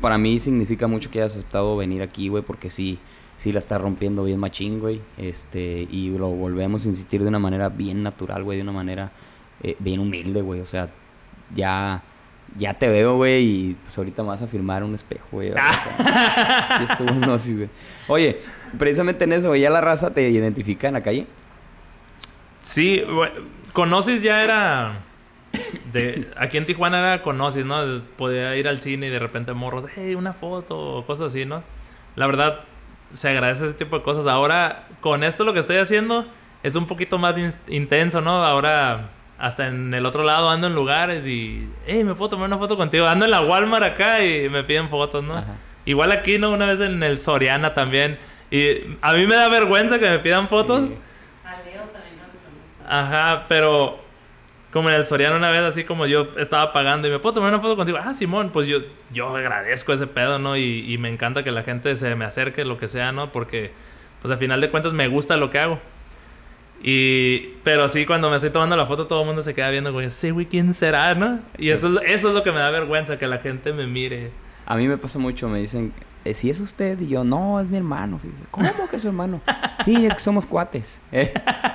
[0.00, 3.00] Para mí significa mucho que hayas aceptado venir aquí, güey, porque sí,
[3.38, 5.00] sí la está rompiendo bien machín, güey.
[5.18, 9.10] Este, y lo volvemos a insistir de una manera bien natural, güey, de una manera
[9.62, 10.60] eh, bien humilde, güey.
[10.60, 10.88] O sea,
[11.54, 12.02] ya
[12.58, 15.50] ya te veo, güey, y pues ahorita me vas a firmar un espejo, güey.
[16.98, 17.68] güey.
[18.08, 18.40] Oye,
[18.78, 21.26] precisamente en eso, güey, ¿ya la raza te identifica en la calle?
[22.58, 23.30] Sí, güey.
[23.72, 25.00] Conoces ya era...
[25.92, 28.02] De, aquí en Tijuana era Conoces, ¿no?
[28.16, 31.62] Podía ir al cine y de repente morros, hey, una foto o cosas así, ¿no?
[32.16, 32.60] La verdad,
[33.10, 34.26] se agradece ese tipo de cosas.
[34.26, 36.26] Ahora, con esto lo que estoy haciendo
[36.62, 37.36] es un poquito más
[37.68, 38.44] intenso, ¿no?
[38.44, 39.10] Ahora
[39.42, 42.76] hasta en el otro lado ando en lugares y, hey, me puedo tomar una foto
[42.76, 43.08] contigo.
[43.08, 45.44] Ando en la Walmart acá y me piden fotos, ¿no?
[45.84, 46.52] Igual aquí, ¿no?
[46.52, 48.20] Una vez en el Soriana también.
[48.52, 50.92] Y a mí me da vergüenza que me pidan fotos.
[52.88, 53.98] Ajá, pero
[54.72, 57.48] como en el Soriana una vez así como yo estaba pagando y me puedo tomar
[57.48, 57.98] una foto contigo.
[58.00, 58.78] Ah, Simón, pues yo,
[59.10, 60.56] yo agradezco ese pedo, ¿no?
[60.56, 63.32] Y, y me encanta que la gente se me acerque, lo que sea, ¿no?
[63.32, 63.72] Porque,
[64.20, 65.80] pues al final de cuentas me gusta lo que hago.
[66.82, 69.92] Y, pero sí, cuando me estoy tomando la foto, todo el mundo se queda viendo,
[69.92, 71.38] güey, sí, güey, ¿quién será, no?
[71.56, 74.30] Y eso, eso es lo que me da vergüenza, que la gente me mire.
[74.66, 75.92] A mí me pasa mucho, me dicen,
[76.24, 77.00] eh, ¿si es usted?
[77.00, 78.20] Y yo, no, es mi hermano.
[78.50, 79.40] ¿Cómo que es su hermano?
[79.84, 81.00] sí, es que somos cuates.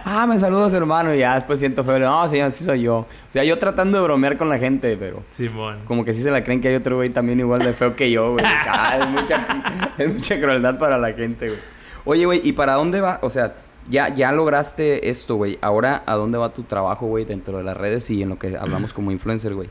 [0.03, 1.99] ah, me saluda su hermano y ya después siento feo.
[1.99, 2.99] No, sí, así soy yo.
[2.99, 5.24] O sea, yo tratando de bromear con la gente, pero...
[5.30, 5.80] Simón.
[5.86, 8.12] Como que sí se la creen que hay otro güey también igual de feo que
[8.12, 8.45] yo, güey.
[8.70, 11.60] Ah, es, mucha, es mucha crueldad para la gente, güey.
[12.03, 13.20] Oye, güey, ¿y para dónde va?
[13.22, 13.53] O sea
[13.89, 15.57] ya, ya lograste esto, güey.
[15.61, 18.57] Ahora, ¿a dónde va tu trabajo, güey, dentro de las redes y en lo que
[18.57, 19.69] hablamos como influencer, güey?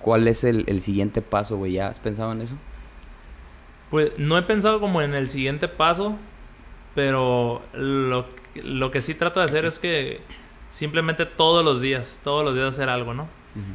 [0.00, 1.72] ¿Cuál es el, siguiente paso, güey?
[1.72, 2.54] ¿Ya has pensado en eso?
[3.90, 6.16] Pues no he pensado como en el siguiente paso,
[6.94, 10.20] pero lo, lo que sí trato de hacer es que
[10.70, 13.28] simplemente todos los días, todos los días hacer algo, ¿no?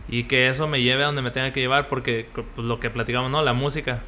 [0.08, 2.90] Y que eso me lleve a donde me tenga que llevar, porque pues, lo que
[2.90, 3.44] platicamos, ¿no?
[3.44, 4.02] La música.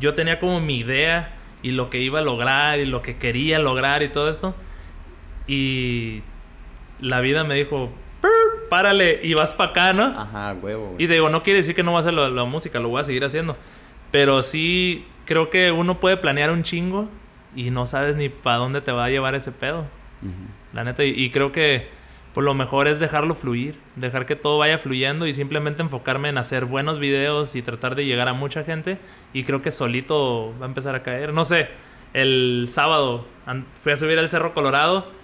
[0.00, 3.60] Yo tenía como mi idea y lo que iba a lograr y lo que quería
[3.60, 4.54] lograr y todo esto
[5.46, 6.22] y
[7.00, 7.90] la vida me dijo,
[8.72, 10.04] párale y vas para acá, ¿no?
[10.04, 10.94] Ajá, huevo.
[10.98, 13.02] Y te digo, no quiere decir que no va a hacer la, música, lo voy
[13.02, 13.54] a seguir haciendo.
[14.10, 17.08] Pero sí creo que uno puede planear un chingo
[17.54, 19.84] y no sabes ni para dónde te va a llevar ese pedo.
[20.72, 21.88] La neta, y, creo que
[22.32, 26.38] pues lo mejor es dejarlo fluir, dejar que todo vaya fluyendo y simplemente enfocarme en
[26.38, 28.96] hacer buenos videos y tratar de llegar a mucha gente.
[29.34, 31.34] Y creo que solito va a empezar a caer.
[31.34, 31.68] No sé,
[32.14, 33.26] el sábado
[33.82, 35.20] fui a subir al Cerro Colorado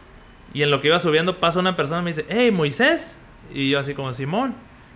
[0.54, 3.18] y en lo que iba subiendo pasa una persona y me dice, hey, Moisés.
[3.52, 4.54] Y yo así como, Simón.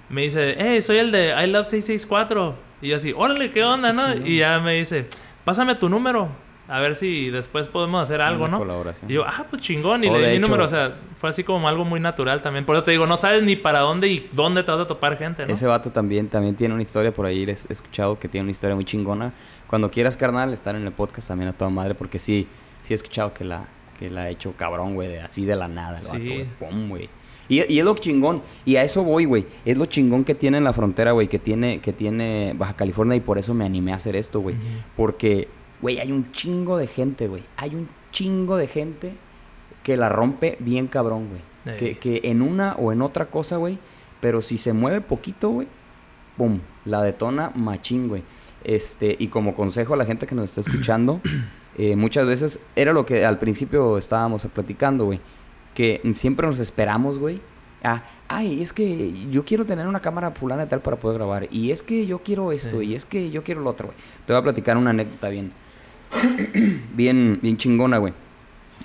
[0.08, 2.54] Me dice, hey, soy el de I Love 664.
[2.82, 4.14] Y yo así, órale, ¿qué onda, no?
[4.14, 5.06] Y ya me dice,
[5.44, 6.28] pásame tu número.
[6.68, 8.64] A ver si después podemos hacer algo, ¿no?
[9.08, 10.04] Y yo, ah, pues chingón.
[10.04, 10.64] Y le di mi número.
[10.64, 12.64] O sea, fue así como algo muy natural también.
[12.64, 15.16] Por eso te digo, no sabes ni para dónde y dónde te vas a topar
[15.16, 15.52] gente, ¿no?
[15.52, 17.44] Ese vato también, también tiene una historia por ahí.
[17.44, 19.32] He escuchado que tiene una historia muy chingona.
[19.66, 21.94] Cuando quieras, carnal, estar en el podcast también a toda madre.
[21.94, 22.48] Porque sí,
[22.82, 23.66] sí he escuchado que la,
[24.02, 27.08] que la ha hecho cabrón, güey, así de la nada, el güey.
[27.48, 29.46] Y, es lo chingón, y a eso voy, güey.
[29.64, 33.16] Es lo chingón que tiene en la frontera, güey, que tiene, que tiene Baja California,
[33.16, 34.56] y por eso me animé a hacer esto, güey.
[34.96, 35.48] Porque
[35.82, 37.42] Güey, hay un chingo de gente, güey.
[37.56, 39.14] Hay un chingo de gente
[39.82, 41.76] que la rompe bien cabrón, güey.
[41.78, 43.78] Que, que en una o en otra cosa, güey.
[44.20, 45.66] Pero si se mueve poquito, güey.
[46.36, 48.22] Pum, la detona machín, güey.
[48.62, 51.20] Este, y como consejo a la gente que nos está escuchando,
[51.78, 55.20] eh, muchas veces era lo que al principio estábamos platicando, güey.
[55.74, 57.40] Que siempre nos esperamos, güey.
[57.82, 61.48] Ah, ay, es que yo quiero tener una cámara fulana y tal para poder grabar.
[61.50, 63.98] Y es que yo quiero esto, y es que yo quiero lo otro, güey.
[64.26, 65.52] Te voy a platicar una anécdota bien,
[66.94, 68.12] bien, bien chingona, güey.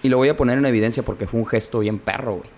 [0.02, 2.50] Y lo voy a poner en evidencia porque fue un gesto bien perro, güey.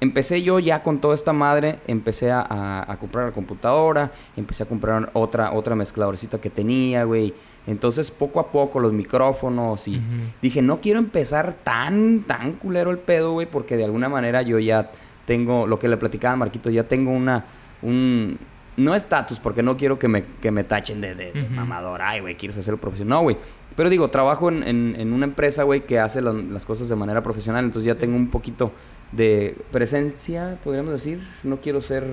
[0.00, 5.10] Empecé yo ya con toda esta madre, empecé a, comprar la computadora, empecé a comprar
[5.12, 7.32] otra, otra mezcladorcita que tenía, güey.
[7.66, 10.00] Entonces, poco a poco, los micrófonos y
[10.40, 14.58] dije, no quiero empezar tan, tan culero el pedo, güey, porque de alguna manera yo
[14.58, 14.90] ya
[15.26, 17.44] tengo, lo que le platicaba a Marquito, ya tengo una,
[17.82, 18.36] un,
[18.76, 22.36] no estatus, porque no quiero que me, que me tachen de, de, mamador, ay, güey,
[22.36, 23.36] quiero hacerlo profesional, no, güey.
[23.76, 27.64] Pero digo, trabajo en, en, una empresa, güey, que hace las cosas de manera profesional,
[27.64, 28.72] entonces ya tengo un poquito
[29.12, 31.20] de presencia, podríamos decir.
[31.42, 32.04] No quiero ser...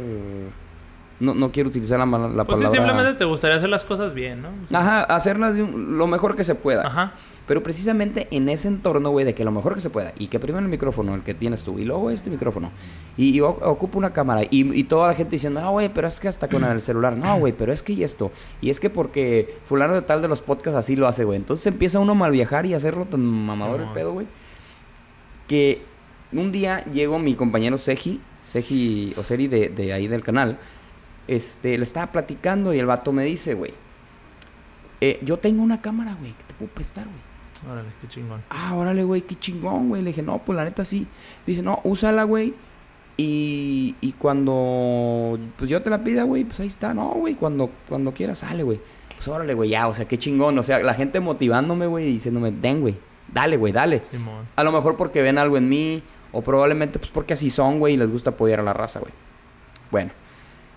[1.19, 2.69] No, no quiero utilizar la, la pues palabra...
[2.69, 4.49] Sí, simplemente te gustaría hacer las cosas bien, ¿no?
[4.77, 6.87] Ajá, hacerlas lo mejor que se pueda.
[6.87, 7.13] Ajá.
[7.49, 10.13] Pero precisamente en ese entorno, güey, de que lo mejor que se pueda.
[10.19, 12.69] Y que primero el micrófono, el que tienes tú, y luego este micrófono.
[13.17, 14.43] Y, y ocupo una cámara.
[14.43, 17.17] Y, y, toda la gente diciendo, no, güey, pero es que hasta con el celular.
[17.17, 18.31] No, güey, pero es que y esto.
[18.61, 21.37] Y es que porque fulano de tal de los podcasts así lo hace, güey.
[21.37, 24.27] Entonces empieza uno a mal viajar y hacerlo tan mamador el pedo, güey.
[25.47, 25.81] Que
[26.31, 30.59] un día llegó mi compañero Seji, Seji Oseri de, de ahí del canal.
[31.29, 33.71] Este, le estaba platicando y el vato me dice, güey,
[34.99, 37.71] eh, yo tengo una cámara, güey, que te puedo prestar, güey.
[37.71, 38.41] Órale, qué chingón.
[38.49, 40.01] Ah, órale, güey, qué chingón, güey.
[40.01, 41.05] Le dije, no, pues la neta sí.
[41.45, 42.55] Dice, no, úsala, güey.
[43.15, 46.95] Y, y cuando pues yo te la pida, güey, pues ahí está.
[46.95, 48.79] No, güey, cuando, cuando quieras sale, güey.
[49.15, 50.57] Pues órale, güey, ya, o sea, qué chingón.
[50.57, 52.95] O sea, la gente motivándome, güey, y diciéndome, den, güey,
[53.31, 54.01] dale, güey, dale.
[54.55, 56.01] A lo mejor porque ven algo en mí,
[56.31, 59.11] o probablemente pues porque así son, güey, y les gusta apoyar a la raza, güey.
[59.91, 60.11] Bueno,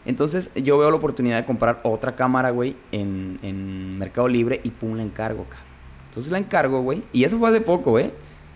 [0.04, 4.70] entonces yo veo la oportunidad de comprar otra cámara, güey, en, en Mercado Libre y
[4.70, 5.72] pum, la encargo, cabrón.
[6.08, 7.02] Entonces la encargo, güey.
[7.12, 8.10] Y eso fue hace poco, güey.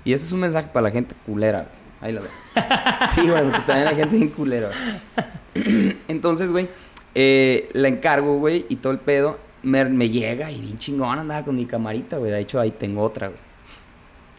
[0.05, 1.87] Y ese es un mensaje para la gente culera, güey.
[2.01, 2.31] Ahí lo veo.
[3.15, 5.97] sí, güey, porque también hay gente bien culera, güey.
[6.09, 6.69] Entonces, güey,
[7.15, 11.45] eh, la encargo, güey, y todo el pedo me, me llega y bien chingón andaba
[11.45, 12.31] con mi camarita, güey.
[12.31, 13.41] De hecho, ahí tengo otra, güey.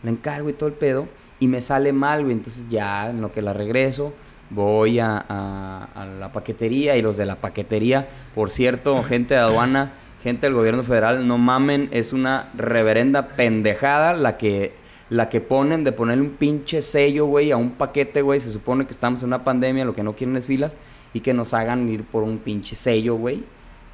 [0.03, 1.08] La encargo y todo el pedo
[1.39, 2.34] y me sale mal, güey.
[2.34, 4.14] Entonces ya en lo que la regreso,
[4.50, 9.91] voy a, a, la paquetería y los de la paquetería, por cierto, gente de aduana,
[10.24, 14.74] gente del gobierno federal, no mamen, es una reverenda pendejada la que,
[15.10, 18.39] la que ponen de ponerle un pinche sello, güey, a un paquete, güey.
[18.39, 20.78] Se supone que estamos en una pandemia, lo que no quieren es filas
[21.14, 23.43] y que nos hagan ir por un pinche sello, güey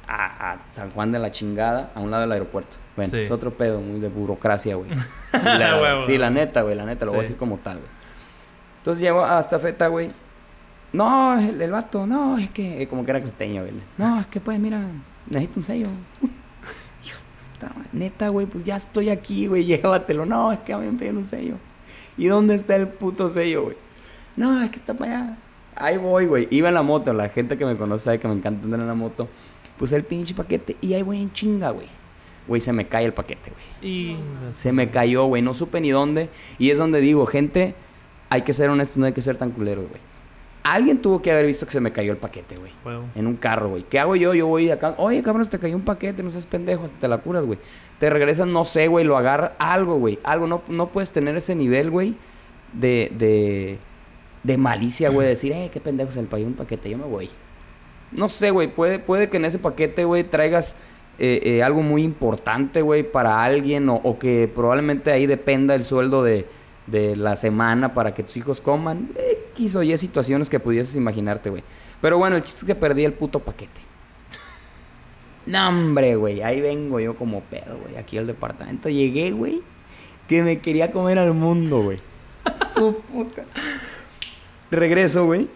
[0.06, 2.76] a, San Juan de la chingada, a un lado del aeropuerto.
[2.96, 4.90] Bueno, es otro pedo muy de burocracia, güey.
[6.06, 7.90] sí, la neta, güey, la neta, lo voy a decir como tal, güey.
[8.78, 10.10] Entonces llego hasta Feta, güey.
[10.94, 13.74] No, el, el, vato, no, es que, eh, como que era costeño, güey.
[13.98, 14.80] No, es que pues, mira,
[15.28, 15.86] necesito un sello.
[17.92, 20.24] neta, güey, pues ya estoy aquí, güey, llévatelo.
[20.24, 21.56] No, es que a mí me piden un sello.
[22.16, 23.76] ¿Y dónde está el puto sello, güey?
[24.36, 25.36] No, es que está para allá.
[25.74, 26.46] Ahí voy, güey.
[26.50, 28.86] Iba en la moto, la gente que me conoce sabe que me encanta andar en
[28.86, 29.28] la moto.
[29.76, 31.88] Puse el pinche paquete y ahí voy en chinga, güey.
[32.46, 33.92] Güey, se me cae el paquete, güey.
[33.92, 34.16] Y...
[34.52, 35.42] Se me cayó, güey.
[35.42, 36.28] No supe ni dónde.
[36.58, 37.74] Y es donde digo, gente,
[38.30, 40.00] hay que ser honestos, no hay que ser tan culero, güey.
[40.64, 42.72] Alguien tuvo que haber visto que se me cayó el paquete, güey.
[43.14, 43.82] En un carro, güey.
[43.82, 44.32] ¿Qué hago yo?
[44.32, 44.94] Yo voy acá.
[44.96, 47.58] Oye, cabrón, te cayó un paquete, no seas pendejo, hasta te la curas, güey.
[48.00, 49.52] Te regresan, no sé, güey, lo agarra.
[49.58, 50.18] Algo, güey.
[50.24, 50.46] Algo.
[50.46, 52.16] No, no puedes tener ese nivel, güey,
[52.72, 53.78] de, de,
[54.42, 55.28] de malicia, güey.
[55.28, 57.28] Decir, eh, qué pendejo, se le cayó un paquete, yo me voy.
[58.10, 60.76] No sé, güey, puede, puede que en ese paquete, güey, traigas
[61.18, 66.24] eh, eh, algo muy importante, güey, para alguien o, que probablemente ahí dependa el sueldo
[66.24, 66.46] de,
[66.86, 69.10] de la semana para que tus hijos coman.
[69.52, 71.62] X o Y situaciones que pudieses imaginarte, güey.
[72.00, 73.80] Pero bueno, el chiste es que perdí el puto paquete.
[75.46, 78.88] no, hombre, güey, ahí vengo yo como pedo, güey, aquí al departamento.
[78.88, 79.62] Llegué, güey,
[80.28, 81.98] que me quería comer al mundo, güey.
[82.74, 83.44] Su puta.
[84.70, 85.48] Regreso, güey.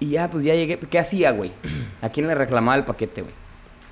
[0.00, 0.78] Y ya, pues ya llegué.
[0.78, 1.52] ¿Qué hacía, güey?
[2.02, 3.46] ¿A quién le reclamaba el paquete, güey?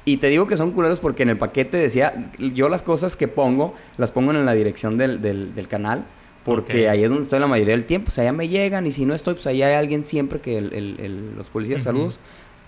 [0.07, 3.26] Y te digo que son culeros porque en el paquete decía, yo las cosas que
[3.26, 6.05] pongo, las pongo en la dirección del, del, canal,
[6.45, 8.09] porque ahí es donde estoy la mayoría del tiempo.
[8.09, 10.59] O sea, allá me llegan y si no estoy, pues ahí hay alguien siempre que
[10.59, 12.18] el, los policías, saludos,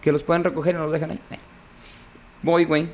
[0.01, 1.21] que los pueden recoger y no los dejan ahí.
[2.43, 2.89] Voy, güey.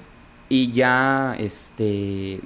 [0.49, 2.41] Y ya, este,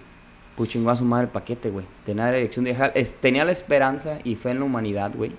[0.55, 1.87] pues chingó a su madre el paquete, güey.
[2.05, 2.75] Tenía la dirección de...
[3.21, 5.33] Tenía la esperanza y fe en la humanidad, güey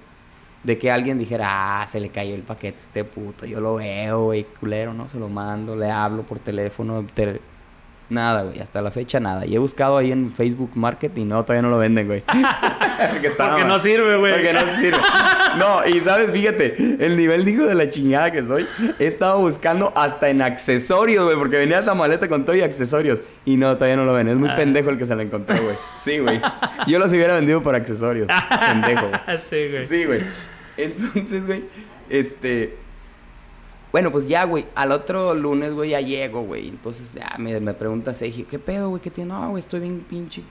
[0.64, 3.76] de que alguien dijera, ah, se le cayó el paquete a este puto, yo lo
[3.76, 5.08] veo, güey, culero, ¿no?
[5.08, 7.06] Se lo mando, le hablo por teléfono,
[8.10, 8.60] Nada, güey.
[8.60, 9.45] Hasta la fecha nada.
[9.45, 12.24] Y he buscado ahí en Facebook Market y no, todavía no lo venden, güey.
[13.12, 14.34] porque, porque no sirve, güey.
[14.34, 14.97] Porque no sirve.
[15.58, 18.66] No, y sabes, fíjate, el nivel dijo de la chingada que soy.
[18.99, 21.38] He estado buscando hasta en accesorios, güey.
[21.38, 23.20] Porque venía la maleta con todo y accesorios.
[23.43, 24.30] Y no, todavía no lo ven.
[24.30, 24.55] Es muy ah.
[24.55, 25.76] pendejo el que se la encontró, güey.
[25.99, 26.41] Sí, güey.
[26.88, 28.28] Yo los hubiera vendido por accesorios.
[28.60, 29.12] pendejo.
[29.49, 29.86] Sí, güey.
[29.86, 30.22] Sí, güey.
[30.78, 31.66] Entonces, güey,
[32.10, 32.78] este
[33.92, 36.68] bueno, pues ya, güey, al otro lunes, güey, ya llego, güey.
[36.70, 39.02] Entonces ya me, me pregunta Sergio, ¿qué pedo, güey?
[39.02, 39.34] ¿Qué tiene?
[39.34, 40.44] No, güey, estoy bien pinche,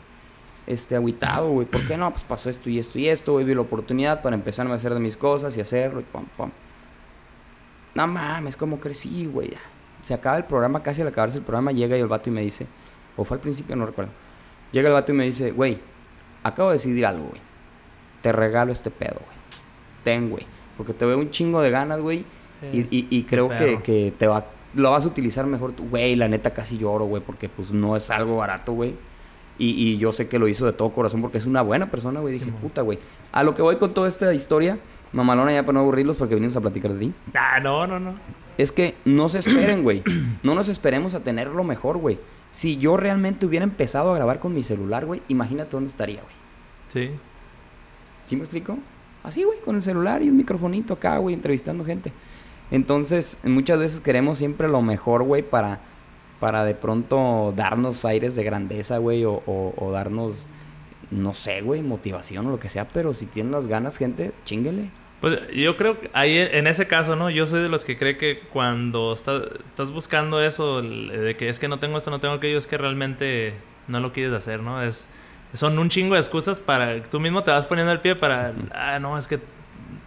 [0.67, 1.67] este, aguitado, güey.
[1.67, 2.11] ¿Por qué no?
[2.11, 3.45] Pues pasó esto y esto y esto, güey.
[3.45, 6.51] Vi la oportunidad para empezarme a hacer de mis cosas y hacerlo y pum, pum.
[7.95, 9.53] No mames, ¿cómo crecí, güey?
[10.03, 12.41] Se acaba el programa, casi al acabarse el programa, llega y el vato y me
[12.41, 12.67] dice,
[13.17, 14.13] o fue al principio, no recuerdo.
[14.73, 15.79] Llega el vato y me dice, güey,
[16.43, 17.41] acabo de decidir algo, güey.
[18.23, 19.37] Te regalo este pedo, güey.
[20.05, 20.47] Ten, güey.
[20.77, 22.25] Porque te veo un chingo de ganas, güey
[22.73, 25.89] y, creo que, que, te va, lo vas a utilizar mejor tú.
[25.89, 28.95] Güey, la neta casi lloro, güey, porque pues no es algo barato, güey.
[29.59, 32.21] Y, y, yo sé que lo hizo de todo corazón porque es una buena persona,
[32.21, 32.35] güey.
[32.35, 32.99] Dije, puta, güey.
[33.33, 34.79] A lo que voy con toda esta historia,
[35.13, 37.15] mamalona ya para no aburrirlos porque venimos a platicar de ti.
[37.35, 38.15] Ah, no, no, no.
[38.59, 40.03] Es que no se esperen, güey.
[40.43, 42.19] No nos esperemos a tener lo mejor, güey.
[42.53, 46.35] Si yo realmente hubiera empezado a grabar con mi celular, güey, imagínate dónde estaría, güey.
[46.89, 47.11] Sí.
[48.23, 48.79] ¿Sí me explico?
[49.23, 52.13] Así, güey, con el celular y un microfonito acá, güey, entrevistando gente.
[52.71, 55.81] Entonces, muchas veces queremos siempre lo mejor, güey, para,
[56.41, 60.49] para de pronto darnos aires de grandeza, güey, o, o, darnos,
[61.11, 64.91] no sé, güey, motivación o lo que sea, pero si tienen las ganas, gente, chinguele.
[65.21, 67.31] Pues yo creo que ahí en ese caso, ¿no?
[67.31, 71.69] Yo soy de los que cree que cuando estás buscando eso, de que es que
[71.69, 73.55] no tengo esto, no tengo aquello, es que realmente
[73.89, 74.83] no lo quieres hacer, ¿no?
[74.83, 75.09] Es,
[75.55, 77.03] son un chingo de excusas para...
[77.05, 78.53] Tú mismo te vas poniendo el pie para...
[78.75, 79.41] Ah, no, es que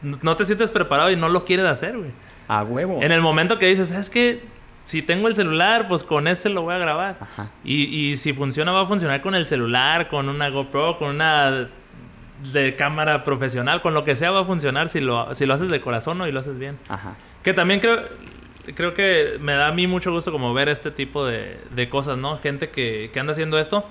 [0.01, 2.11] no te sientes preparado y no lo quieres hacer, güey.
[2.49, 2.99] A huevo.
[3.01, 4.41] En el momento que dices, es que
[4.83, 7.17] si tengo el celular, pues con ese lo voy a grabar.
[7.19, 7.51] Ajá.
[7.63, 11.67] Y, y si funciona, va a funcionar con el celular, con una GoPro, con una
[12.51, 15.69] de cámara profesional, con lo que sea va a funcionar si lo, si lo haces
[15.69, 16.79] de corazón o y lo haces bien.
[16.89, 17.15] Ajá.
[17.43, 18.01] Que también creo,
[18.73, 22.17] creo que me da a mí mucho gusto como ver este tipo de, de cosas,
[22.17, 22.39] ¿no?
[22.39, 23.85] Gente que, que anda haciendo esto,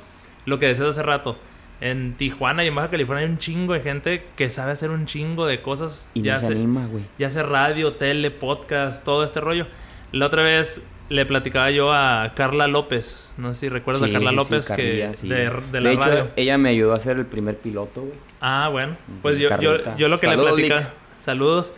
[0.47, 1.39] lo que decías hace rato
[1.81, 5.07] en Tijuana y en Baja California hay un chingo de gente que sabe hacer un
[5.07, 6.09] chingo de cosas.
[6.15, 7.05] Y ya se anima, güey.
[7.19, 9.67] Ya sea radio, tele, podcast, todo este rollo.
[10.13, 13.35] La otra vez le platicaba yo a Carla López.
[13.37, 16.97] No sé si recuerdas a Carla López que de, la hecho, ella me ayudó a
[16.97, 18.19] hacer el primer piloto, güey.
[18.41, 18.97] Ah, bueno.
[19.23, 20.93] Pues yo, yo, yo, lo que le platicaba...
[21.19, 21.73] Saludos.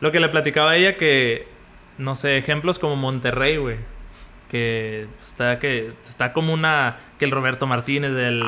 [0.00, 1.46] Lo que le platicaba a ella que...
[1.98, 3.76] No sé, ejemplos como Monterrey, güey
[4.50, 8.42] que está que está como una que el Roberto Martínez del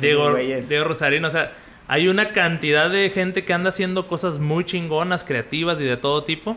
[0.00, 1.52] Diego, Diego Rosarino, o sea,
[1.88, 6.24] hay una cantidad de gente que anda haciendo cosas muy chingonas, creativas y de todo
[6.24, 6.56] tipo,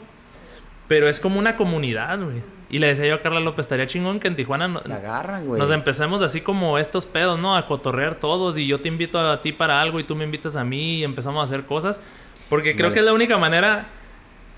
[0.88, 2.42] pero es como una comunidad, güey.
[2.70, 6.42] Y le decía yo a Carla López, estaría chingón que en Tijuana nos empecemos así
[6.42, 7.56] como estos pedos, ¿no?
[7.56, 10.56] A cotorrear todos y yo te invito a ti para algo y tú me invitas
[10.56, 12.02] a mí y empezamos a hacer cosas.
[12.50, 13.88] Porque creo que es la única manera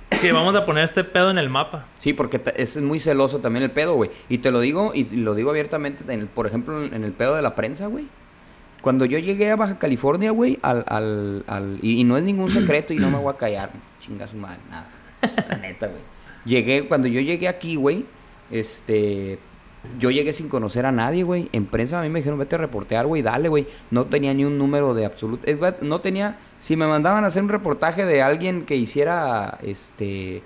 [0.10, 1.86] que vamos a poner este pedo en el mapa.
[1.98, 4.10] Sí, porque es muy celoso también el pedo, güey.
[4.30, 7.56] Y te lo digo, y lo digo abiertamente, por ejemplo, en el pedo de la
[7.56, 8.08] prensa, güey.
[8.82, 12.94] Cuando yo llegué a Baja California, güey, al, al, al y, no es ningún secreto
[12.94, 14.88] y no me voy a callar, chinga su madre, nada.
[15.50, 16.02] La neta, güey.
[16.46, 18.06] Llegué, cuando yo llegué aquí, güey,
[18.52, 19.40] este,
[20.00, 21.50] yo llegué sin conocer a nadie, güey.
[21.52, 23.68] En prensa a mí me dijeron, vete a reportear, güey, dale, güey.
[23.92, 25.48] No tenía ni un número de absoluto.
[25.82, 26.38] no tenía.
[26.60, 30.42] Si me mandaban a hacer un reportaje de alguien que hiciera, este.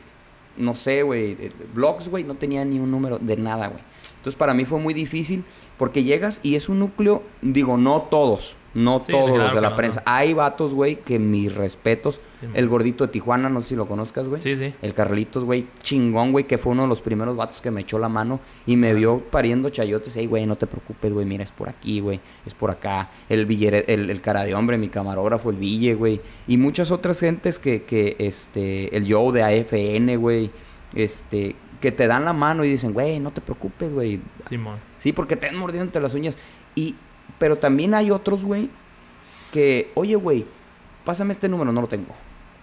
[0.57, 1.37] No sé, güey.
[1.73, 3.83] Blogs, güey, no tenía ni un número de nada, güey.
[4.17, 5.43] Entonces para mí fue muy difícil
[5.77, 10.01] porque llegas y es un núcleo, digo, no todos, no todos los de la prensa.
[10.05, 12.21] Hay vatos, güey, que mis respetos.
[12.53, 14.41] el gordito de Tijuana, no sé si lo conozcas, güey.
[14.41, 14.73] Sí, sí.
[14.81, 17.99] El Carlitos, güey, chingón, güey, que fue uno de los primeros vatos que me echó
[17.99, 20.15] la mano y me vio pariendo chayotes.
[20.15, 23.09] Ey, güey, no te preocupes, güey, mira, es por aquí, güey, es por acá.
[23.29, 26.21] El, Villere, el, cara de hombre, mi camarógrafo, el Ville, güey.
[26.47, 30.51] Y muchas otras gentes que, que, este, el Joe de AFN, güey,
[30.93, 34.21] este, que te dan la mano y dicen, güey, no te preocupes, güey.
[34.47, 34.77] Simón.
[34.97, 36.37] Sí, porque te han mordido entre las uñas.
[36.75, 36.95] Y,
[37.39, 38.69] pero también hay otros, güey,
[39.51, 40.45] que, oye, güey,
[41.05, 42.13] pásame este número, no lo tengo.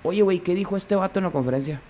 [0.03, 1.81] Oye, güey, ¿qué dijo este vato en la conferencia?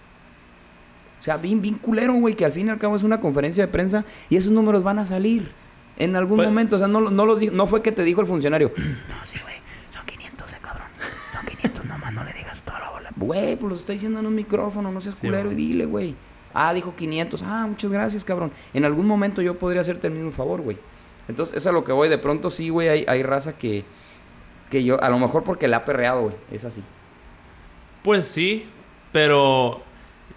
[1.21, 3.67] O sea, bien, bien culero, güey, que al fin y al cabo es una conferencia
[3.67, 5.51] de prensa y esos números van a salir
[5.97, 6.77] en algún pues momento.
[6.77, 8.73] O sea, no, no, los no fue que te dijo el funcionario.
[8.79, 9.57] No, sí, güey,
[9.93, 10.87] son 500 de cabrón.
[11.33, 13.11] Son 500 nomás, no le digas toda la bola.
[13.17, 16.15] Güey, pues lo está diciendo en un micrófono, no seas culero y dile, güey.
[16.55, 17.43] Ah, dijo 500.
[17.43, 18.53] Ah, muchas gracias, cabrón.
[18.73, 20.79] En algún momento yo podría hacerte el mismo favor, güey.
[21.29, 22.09] Entonces, es a lo que voy.
[22.09, 23.85] De pronto sí, güey, hay, hay raza que,
[24.71, 26.35] que yo, a lo mejor porque le ha perreado, güey.
[26.51, 26.83] Es así.
[28.03, 28.69] Pues sí,
[29.13, 29.83] pero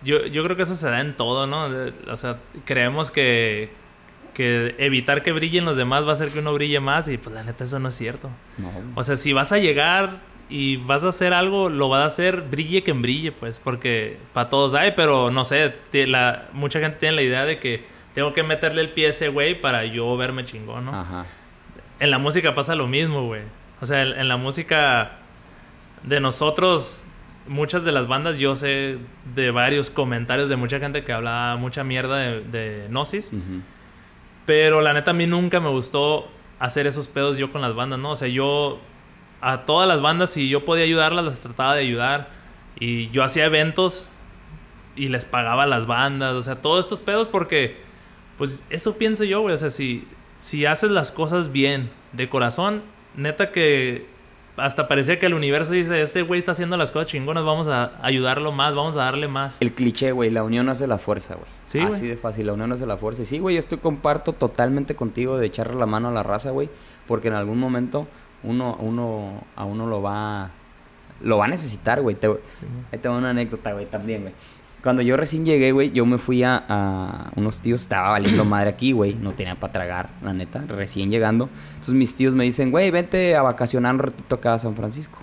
[0.03, 1.67] yo, yo creo que eso se da en todo, ¿no?
[2.11, 3.69] O sea, creemos que,
[4.33, 7.35] que evitar que brillen los demás va a hacer que uno brille más y pues
[7.35, 8.29] la neta eso no es cierto.
[8.95, 10.19] O sea, si vas a llegar
[10.49, 14.49] y vas a hacer algo, lo vas a hacer brille quien brille, pues, porque para
[14.49, 18.43] todos hay, pero no sé, la, mucha gente tiene la idea de que tengo que
[18.43, 20.99] meterle el pie a ese güey para yo verme chingón, ¿no?
[20.99, 21.25] Ajá.
[21.99, 23.43] En la música pasa lo mismo, güey.
[23.79, 25.13] O sea, en, la música
[26.03, 27.05] de nosotros,
[27.47, 28.97] muchas de las bandas, yo sé
[29.35, 33.33] de varios comentarios de mucha gente que habla mucha mierda de, de Gnosis.
[34.45, 37.99] Pero la neta a mí nunca me gustó hacer esos pedos yo con las bandas,
[37.99, 38.11] ¿no?
[38.11, 38.79] O sea, yo
[39.41, 42.29] a todas las bandas, si yo podía ayudarlas, las trataba de ayudar.
[42.79, 44.09] Y yo hacía eventos
[44.95, 47.81] y les pagaba a las bandas, o sea, todos estos pedos porque,
[48.41, 50.03] pues eso pienso yo, güey, o sea, si,
[50.39, 52.81] si haces las cosas bien, de corazón,
[53.15, 54.07] neta que
[54.57, 58.03] hasta parecía que el universo dice, este güey está haciendo las cosas chingonas, vamos a
[58.03, 59.61] ayudarlo más, vamos a darle más.
[59.61, 61.45] El cliché, güey, la unión hace la fuerza, güey.
[61.67, 63.21] Sí, Así de fácil, la unión hace la fuerza.
[63.21, 66.49] Y sí, güey, yo estoy comparto totalmente contigo de echarle la mano a la raza,
[66.49, 66.67] güey,
[67.07, 68.07] porque en algún momento
[68.41, 70.49] uno, uno, a uno lo va,
[71.21, 72.17] lo va a necesitar, güey.
[72.91, 74.33] ahí tengo una anécdota, güey, también, güey.
[74.83, 78.93] Cuando yo recién llegué, güey, yo me fui a, unos tíos, estaba valiendo madre aquí,
[78.93, 81.49] güey, no tenía para tragar, la neta, recién llegando.
[81.71, 85.19] Entonces mis tíos me dicen, güey, vente a vacacionar un ratito acá a San Francisco.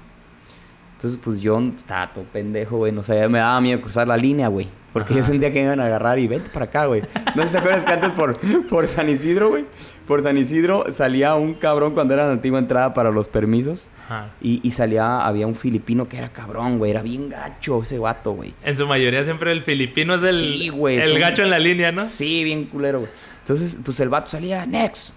[0.97, 4.49] Entonces, pues yo estaba todo pendejo, güey, no sabía, me daba miedo cruzar la línea,
[4.49, 4.69] güey.
[4.93, 7.03] Porque yo sentía que me iban a agarrar y vete para acá, güey.
[7.37, 9.67] No sé si te acuerdas que antes por, por San Isidro, güey.
[10.07, 13.87] Por San Isidro salía un cabrón cuando era la antigua entrada para los permisos.
[14.07, 14.31] Ajá.
[14.41, 16.91] Y, y, salía, había un filipino que era cabrón, güey.
[16.91, 18.55] Era bien gacho ese vato, güey.
[18.65, 21.93] En su mayoría siempre el filipino es el, sí, güey, el gacho en la línea,
[21.93, 22.05] ¿no?
[22.05, 23.11] Sí, bien culero, güey.
[23.43, 25.11] Entonces, pues el vato salía, next.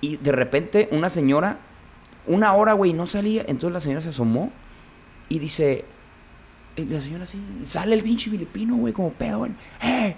[0.00, 1.58] Y de repente una señora,
[2.26, 3.44] una hora, güey, no salía.
[3.46, 4.52] Entonces la señora se asomó
[5.28, 5.84] y dice,
[6.76, 9.52] y la señora así, sale el pinche filipino, güey, como pedo, güey.
[9.82, 10.16] ¡Eh!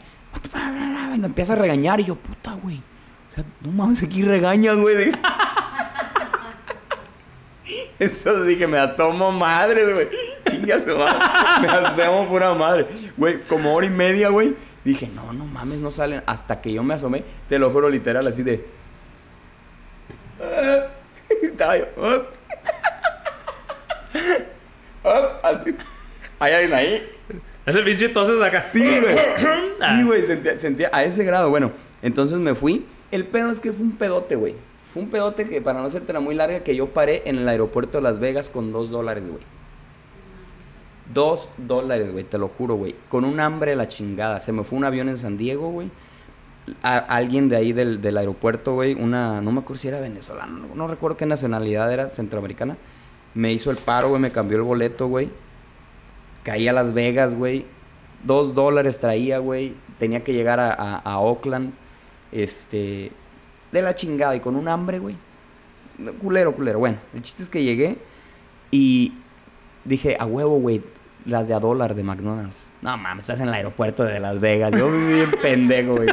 [1.17, 2.77] Y empieza a regañar y yo, puta, güey.
[3.31, 5.13] O sea, no mames, aquí regañan, güey.
[7.99, 10.09] Entonces dije, me asomo madre, güey.
[10.49, 11.19] Chinga su madre.
[11.63, 12.87] Me asomo pura madre.
[13.17, 14.55] Güey, como hora y media, güey.
[14.85, 16.23] Dije, no, no mames, no salen.
[16.27, 18.67] Hasta que yo me asomé, te lo juro literal, así de.
[21.43, 21.87] Estaba yo.
[25.43, 25.77] Así.
[26.39, 27.09] ¿Hay alguien ahí?
[27.67, 28.61] Ese pinche entonces acá.
[28.63, 29.17] Sí, güey.
[29.77, 30.23] Sí, güey.
[30.59, 31.51] Sentía, a ese grado.
[31.51, 31.73] Bueno,
[32.03, 32.87] entonces me fui.
[33.11, 34.55] El pedo es que fue un pedote, güey.
[34.93, 37.49] Fue un pedote que, para no hacerte la muy larga, que yo paré en el
[37.49, 39.43] aeropuerto de Las Vegas con dos dólares, güey.
[41.13, 42.95] Dos dólares, güey, te lo juro, güey.
[43.09, 44.41] Con un hambre de la chingada.
[44.41, 45.91] Se me fue un avión en San Diego, güey.
[46.83, 50.75] alguien de ahí del, del aeropuerto, güey, una, no me acuerdo si era venezolano, no,
[50.75, 52.77] no recuerdo qué nacionalidad era, centroamericana.
[53.35, 55.31] Me hizo el paro, güey, me cambió el boleto, güey
[56.47, 57.67] Caí a Las Vegas, güey.
[58.23, 59.75] Dos dólares traía, güey.
[59.99, 61.73] Tenía que llegar a, a, Oakland.
[62.31, 63.11] Este.
[63.73, 65.17] De la chingada y con un hambre, güey.
[66.23, 66.79] Culero, culero.
[66.79, 67.99] Bueno, el chiste es que llegué
[68.71, 69.15] y
[69.85, 70.83] dije, a huevo, güey.
[71.25, 72.69] Las de a dólar de McDonald's.
[72.81, 74.71] No mames, estás en el aeropuerto de Las Vegas.
[74.71, 76.09] Yo viví bien pendejo, güey.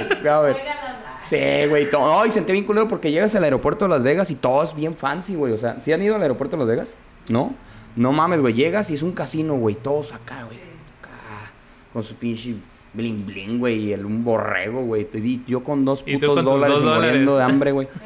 [1.29, 1.91] Sí, güey.
[1.91, 2.25] Todo.
[2.25, 4.95] y sentí bien culero porque llegas al aeropuerto de Las Vegas y todo es bien
[4.95, 5.53] fancy, güey.
[5.53, 6.95] O sea, ¿sí han ido al aeropuerto de Las Vegas?
[7.29, 7.53] ¿No?
[7.95, 8.53] No mames, güey.
[8.53, 9.75] Llegas y es un casino, güey.
[9.75, 10.57] Todos acá, güey.
[10.57, 11.51] Acá.
[11.91, 12.55] Con su pinche
[12.93, 13.79] bling bling, güey.
[13.79, 15.07] Y el, un borrego, güey.
[15.47, 17.87] Yo con dos putos dólares y muriendo de hambre, güey.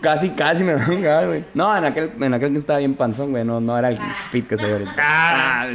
[0.00, 1.44] Casi, casi me van a güey.
[1.52, 3.44] No, en aquel, en aquel tiempo estaba bien panzón, güey.
[3.44, 3.98] No, no era el
[4.30, 4.94] fit que se ve ahorita.
[4.98, 5.68] Ah.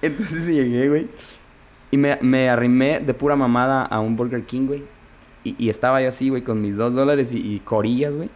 [0.00, 1.08] Entonces llegué, güey.
[1.90, 4.84] Y me, me, arrimé de pura mamada a un Burger King, güey.
[5.42, 8.30] Y, y estaba yo así, güey, con mis dos dólares y, y corillas, güey.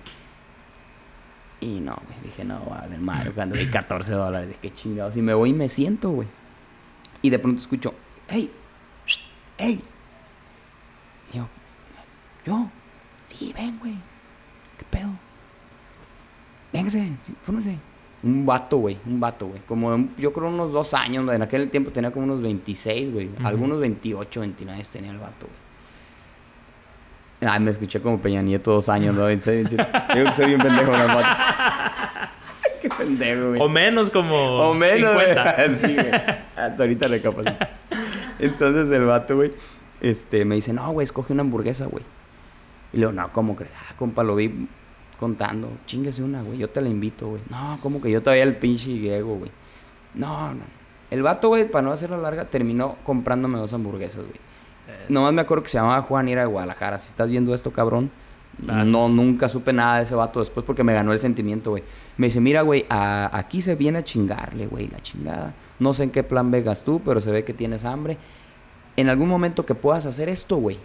[1.61, 5.17] Y no, güey, dije, no, del madre, cuando vi 14 dólares, qué chingados.
[5.17, 6.29] Y me voy y me siento, güey.
[7.21, 7.95] Y de pronto escucho,
[8.29, 8.51] hey,
[9.57, 9.81] hey.
[11.33, 11.49] Y yo,
[12.47, 12.69] yo,
[13.27, 13.95] sí, ven, güey.
[14.79, 15.09] ¿Qué pedo?
[16.73, 17.77] Véngase, sí, fúnese.
[18.23, 19.61] Un vato, güey, un vato, güey.
[19.63, 23.31] Como yo creo unos dos años, en aquel tiempo tenía como unos 26, güey.
[23.43, 25.68] Algunos 28, 29 tenía el vato, güey.
[27.41, 29.27] Ay, me escuché como Peña Nieto dos años, ¿no?
[29.27, 31.19] Digo que soy bien pendejo, ¿no?
[32.83, 33.61] Qué pendejo, güey.
[33.61, 35.69] O menos como o menos, 50.
[35.81, 36.11] sí, güey.
[36.11, 37.67] Hasta ahorita le capacito.
[38.39, 39.53] Entonces el vato, güey,
[40.01, 42.05] este, me dice, no, güey, escoge una hamburguesa, güey.
[42.93, 43.73] Y le digo, no, ¿cómo crees?
[43.77, 44.69] Ah, compa, lo vi
[45.19, 45.71] contando.
[45.87, 46.59] Chinguese una, güey.
[46.59, 47.43] Yo te la invito, güey.
[47.51, 49.51] No, como que yo todavía el pinche griego, güey.
[50.15, 50.63] No, no.
[51.11, 54.48] El vato, güey, para no hacerla larga, terminó comprándome dos hamburguesas, güey.
[55.09, 56.99] Nomás me acuerdo que se llamaba Juan y era de Guadalajara.
[56.99, 58.11] Si estás viendo esto, cabrón.
[58.61, 61.85] No, nunca supe nada de ese vato después porque me ganó el sentimiento, güey.
[62.17, 65.55] Me dice, mira, güey, aquí se viene a chingarle, güey, la chingada.
[65.79, 68.17] No sé en qué plan vegas tú, pero se ve que tienes hambre.
[68.97, 70.77] En algún momento que puedas hacer esto, güey,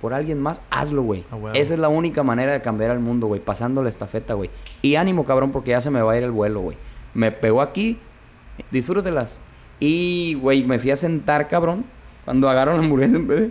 [0.00, 1.24] por alguien más, hazlo, güey.
[1.52, 4.48] Esa es la única manera de cambiar al mundo, güey, pasando la estafeta, güey.
[4.80, 6.78] Y ánimo, cabrón, porque ya se me va a ir el vuelo, güey.
[7.12, 7.98] Me pegó aquí,
[8.70, 9.40] disfrútelas.
[9.78, 11.84] Y, güey, me fui a sentar, cabrón,
[12.24, 13.50] cuando agarro la hamburguesa en vez de...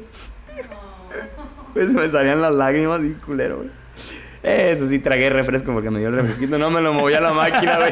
[1.74, 3.70] Pues me salían las lágrimas y culero, güey.
[4.42, 6.58] Eso sí, tragué refresco porque me dio el refresquito.
[6.58, 7.92] No me lo movía la máquina, güey.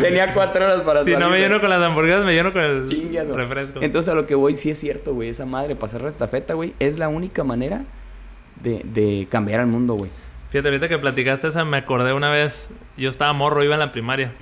[0.00, 2.86] Tenía cuatro horas para Si no me lleno con las hamburguesas, me lleno con el
[2.86, 3.36] Chingas, güey.
[3.36, 3.80] refresco.
[3.82, 5.30] Entonces a lo que voy, sí es cierto, güey.
[5.30, 7.84] Esa madre, pasar la estafeta, güey, es la única manera
[8.62, 10.10] de, de cambiar al mundo, güey.
[10.50, 13.92] Fíjate, ahorita que platicaste esa, me acordé una vez, yo estaba morro, iba en la
[13.92, 14.32] primaria.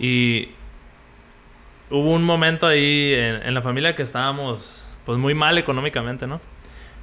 [0.00, 0.48] Y
[1.90, 6.40] hubo un momento ahí en, en la familia que estábamos pues muy mal económicamente, ¿no?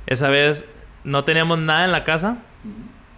[0.06, 0.66] Esa vez
[1.04, 2.38] no teníamos nada en la casa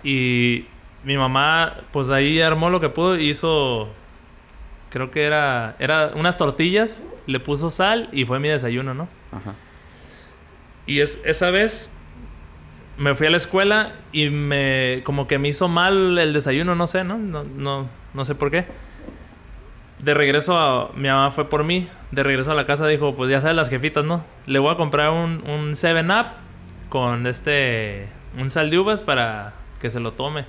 [0.03, 0.65] y
[1.03, 3.89] mi mamá pues ahí armó lo que pudo, hizo
[4.89, 9.07] creo que era era unas tortillas, le puso sal y fue mi desayuno, ¿no?
[9.32, 9.53] Ajá.
[10.86, 11.89] Y es, esa vez
[12.97, 16.88] me fui a la escuela y me como que me hizo mal el desayuno, no
[16.88, 17.18] sé, ¿no?
[17.18, 18.65] No, no, no sé por qué.
[20.00, 20.91] De regreso a...
[20.95, 21.88] Mi mamá fue por mí.
[22.12, 24.24] De regreso a la casa dijo, pues ya sabes las jefitas, ¿no?
[24.45, 26.28] Le voy a comprar un, un 7-Up
[26.89, 28.08] con este...
[28.38, 30.45] Un sal de uvas para que se lo tome.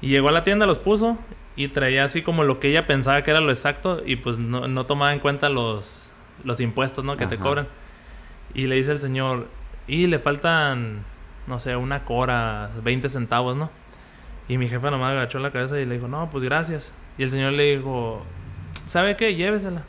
[0.00, 1.18] Y llegó a la tienda, los puso
[1.56, 4.68] y traía así como lo que ella pensaba que era lo exacto y pues no,
[4.68, 6.12] no tomaba en cuenta los,
[6.44, 7.16] los impuestos, ¿no?
[7.16, 7.66] Que te cobran.
[8.54, 9.48] Y le dice el señor,
[9.88, 11.02] y le faltan,
[11.46, 13.70] no sé, una cora, 20 centavos, ¿no?
[14.48, 16.94] Y mi jefa nomás agachó la cabeza y le dijo, no, pues gracias.
[17.18, 18.22] Y el señor le dijo,
[18.86, 19.34] ¿sabe qué?
[19.34, 19.82] Llévesela.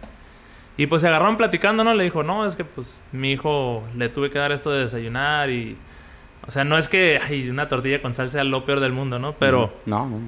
[0.78, 1.94] Y pues se agarraron platicando, ¿no?
[1.96, 5.50] Le dijo, no, es que pues mi hijo le tuve que dar esto de desayunar
[5.50, 5.76] y...
[6.46, 9.20] O sea, no es que ay, una tortilla con sal sea lo peor del mundo,
[9.20, 9.34] ¿no?
[9.34, 9.74] Pero...
[9.86, 10.20] No, no.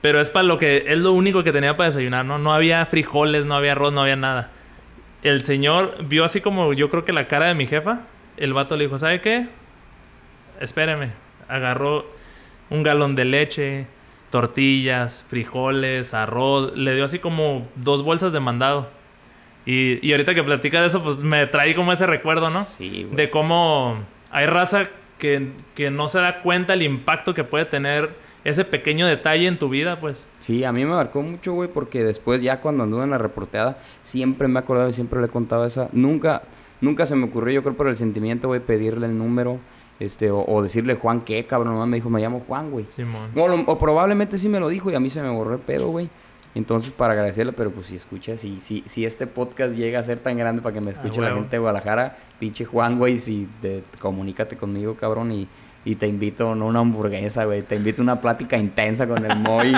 [0.00, 2.38] Pero es para lo que es lo único que tenía para desayunar, ¿no?
[2.38, 4.50] No había frijoles, no había arroz, no había nada.
[5.22, 8.00] El señor vio así como yo creo que la cara de mi jefa.
[8.36, 9.48] El vato le dijo, ¿sabe qué?
[10.60, 11.10] Espéreme.
[11.48, 12.06] Agarró
[12.70, 13.86] un galón de leche,
[14.30, 16.76] tortillas, frijoles, arroz.
[16.76, 18.88] Le dio así como dos bolsas de mandado.
[19.66, 22.64] Y, y ahorita que platica de eso, pues me trae como ese recuerdo, ¿no?
[22.64, 23.16] Sí, güey.
[23.16, 23.98] de cómo
[24.30, 24.84] hay raza
[25.18, 28.14] que, que no se da cuenta el impacto que puede tener
[28.44, 30.28] ese pequeño detalle en tu vida, pues.
[30.38, 33.78] Sí, a mí me marcó mucho, güey, porque después ya cuando anduve en la reporteada,
[34.02, 35.88] siempre me he acordado y siempre le he contado esa.
[35.92, 36.42] Nunca,
[36.80, 39.58] nunca se me ocurrió, yo creo por el sentimiento, güey, pedirle el número,
[40.00, 41.74] este, o, o decirle Juan, ¿qué, cabrón?
[41.74, 42.86] Nomás me dijo, me llamo Juan, güey.
[43.66, 46.08] O, probablemente sí me lo dijo y a mí se me borró el pedo, güey.
[46.54, 50.18] Entonces, para agradecerle, pero pues si escuchas, si, si, si este podcast llega a ser
[50.18, 53.84] tan grande para que me escuche la gente de Guadalajara, pinche Juan, güey, si te,
[54.00, 55.46] comunícate conmigo, cabrón, y,
[55.88, 59.38] y te invito, no una hamburguesa, güey, te invito a una plática intensa con el
[59.38, 59.74] Moy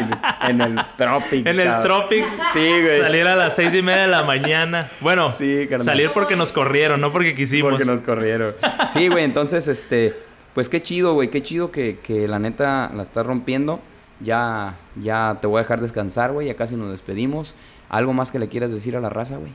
[0.48, 1.48] en el Tropics.
[1.48, 1.82] En el cabrón.
[1.82, 2.30] Tropics.
[2.52, 2.98] Sí, güey.
[2.98, 4.90] Salir a las seis y media de la mañana.
[5.00, 7.70] Bueno, Sí, salir porque nos corrieron, no porque quisimos.
[7.70, 8.54] Porque nos corrieron.
[8.92, 10.16] Sí, güey, entonces, este,
[10.52, 13.78] pues qué chido, güey, qué chido que, que la neta la estás rompiendo.
[14.18, 17.54] Ya, ya te voy a dejar descansar, güey, ya casi nos despedimos.
[17.88, 19.52] ¿Algo más que le quieras decir a la raza, güey?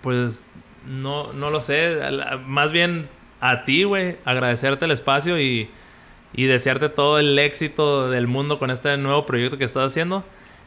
[0.00, 0.50] Pues
[0.86, 1.98] no, no lo sé.
[2.46, 3.10] Más bien
[3.40, 4.16] a ti, güey.
[4.24, 5.70] Agradecerte el espacio y,
[6.32, 10.24] y desearte todo el éxito del mundo con este nuevo proyecto que estás haciendo.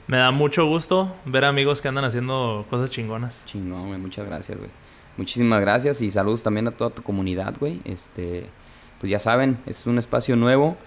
[0.08, 3.46] Me da mucho gusto ver amigos que andan haciendo cosas chingonas.
[3.46, 4.70] Chingón, güey, muchas gracias, güey.
[5.18, 7.80] Muchísimas gracias y saludos también a toda tu comunidad, güey.
[7.86, 8.46] Este,
[9.00, 10.78] pues ya saben, es un espacio nuevo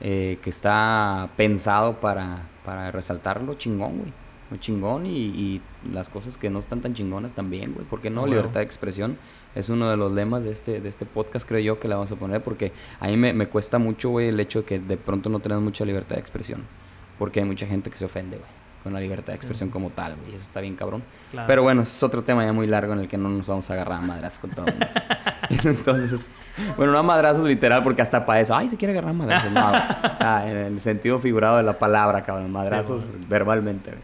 [0.00, 4.12] eh, que está pensado para, para resaltar lo chingón, güey.
[4.50, 5.62] Lo chingón y, y
[5.92, 7.86] las cosas que no están tan chingonas también, güey.
[7.86, 8.24] ¿Por qué no?
[8.24, 8.28] Ah.
[8.28, 9.18] Libertad de expresión
[9.56, 12.12] es uno de los lemas de este, de este podcast, creo yo, que la vamos
[12.12, 14.96] a poner porque a mí me, me cuesta mucho, güey, el hecho de que de
[14.96, 16.62] pronto no tenemos mucha libertad de expresión.
[17.18, 18.48] Porque hay mucha gente que se ofende, güey,
[18.84, 19.46] con la libertad de Sí.
[19.46, 20.34] expresión como tal, güey.
[20.36, 21.02] Eso está bien cabrón.
[21.32, 21.46] Claro.
[21.48, 23.68] Pero bueno, ese es otro tema ya muy largo en el que no nos vamos
[23.70, 24.66] a agarrar a madrazos con todo.
[25.64, 26.28] Entonces,
[26.76, 29.50] bueno, no a madrazos literal, porque hasta para eso, ay, se quiere agarrar a madrazos.
[29.52, 33.26] No, ah, en el sentido figurado de la palabra, cabrón, madrazos Sí, bueno.
[33.28, 34.02] verbalmente, güey.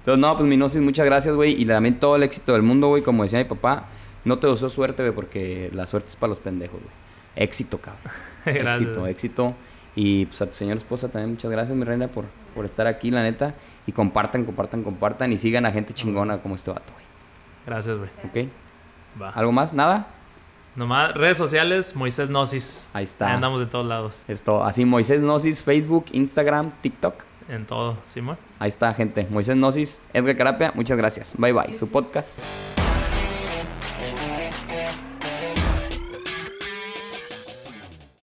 [0.00, 3.02] Entonces, no, pues Minosis, muchas gracias, güey, y también todo el éxito del mundo, güey,
[3.02, 3.84] como decía mi papá,
[4.24, 6.92] no te usó suerte, güey, porque la suerte es para los pendejos, güey.
[7.36, 8.12] Éxito, cabrón.
[8.44, 9.54] Gracias, éxito, éxito.
[9.96, 12.24] Y pues a tu señora esposa también muchas gracias, mi reina, por,
[12.54, 13.54] por estar aquí, la neta.
[13.86, 17.04] Y compartan, compartan, compartan y sigan a gente chingona como este vato, güey.
[17.66, 18.10] Gracias, güey.
[18.24, 18.50] ¿Ok?
[19.20, 19.30] Va.
[19.30, 19.72] ¿Algo más?
[19.72, 20.08] ¿Nada?
[20.74, 22.88] Nomás redes sociales, Moisés Gnosis.
[22.92, 23.28] Ahí está.
[23.28, 24.24] Ahí andamos de todos lados.
[24.26, 27.14] Esto, así Moisés Gnosis, Facebook, Instagram, TikTok.
[27.48, 28.38] En todo, Simón.
[28.58, 29.28] Ahí está, gente.
[29.30, 31.34] Moisés Gnosis, Edgar Carapia, muchas gracias.
[31.38, 31.74] Bye bye.
[31.74, 32.44] Su podcast.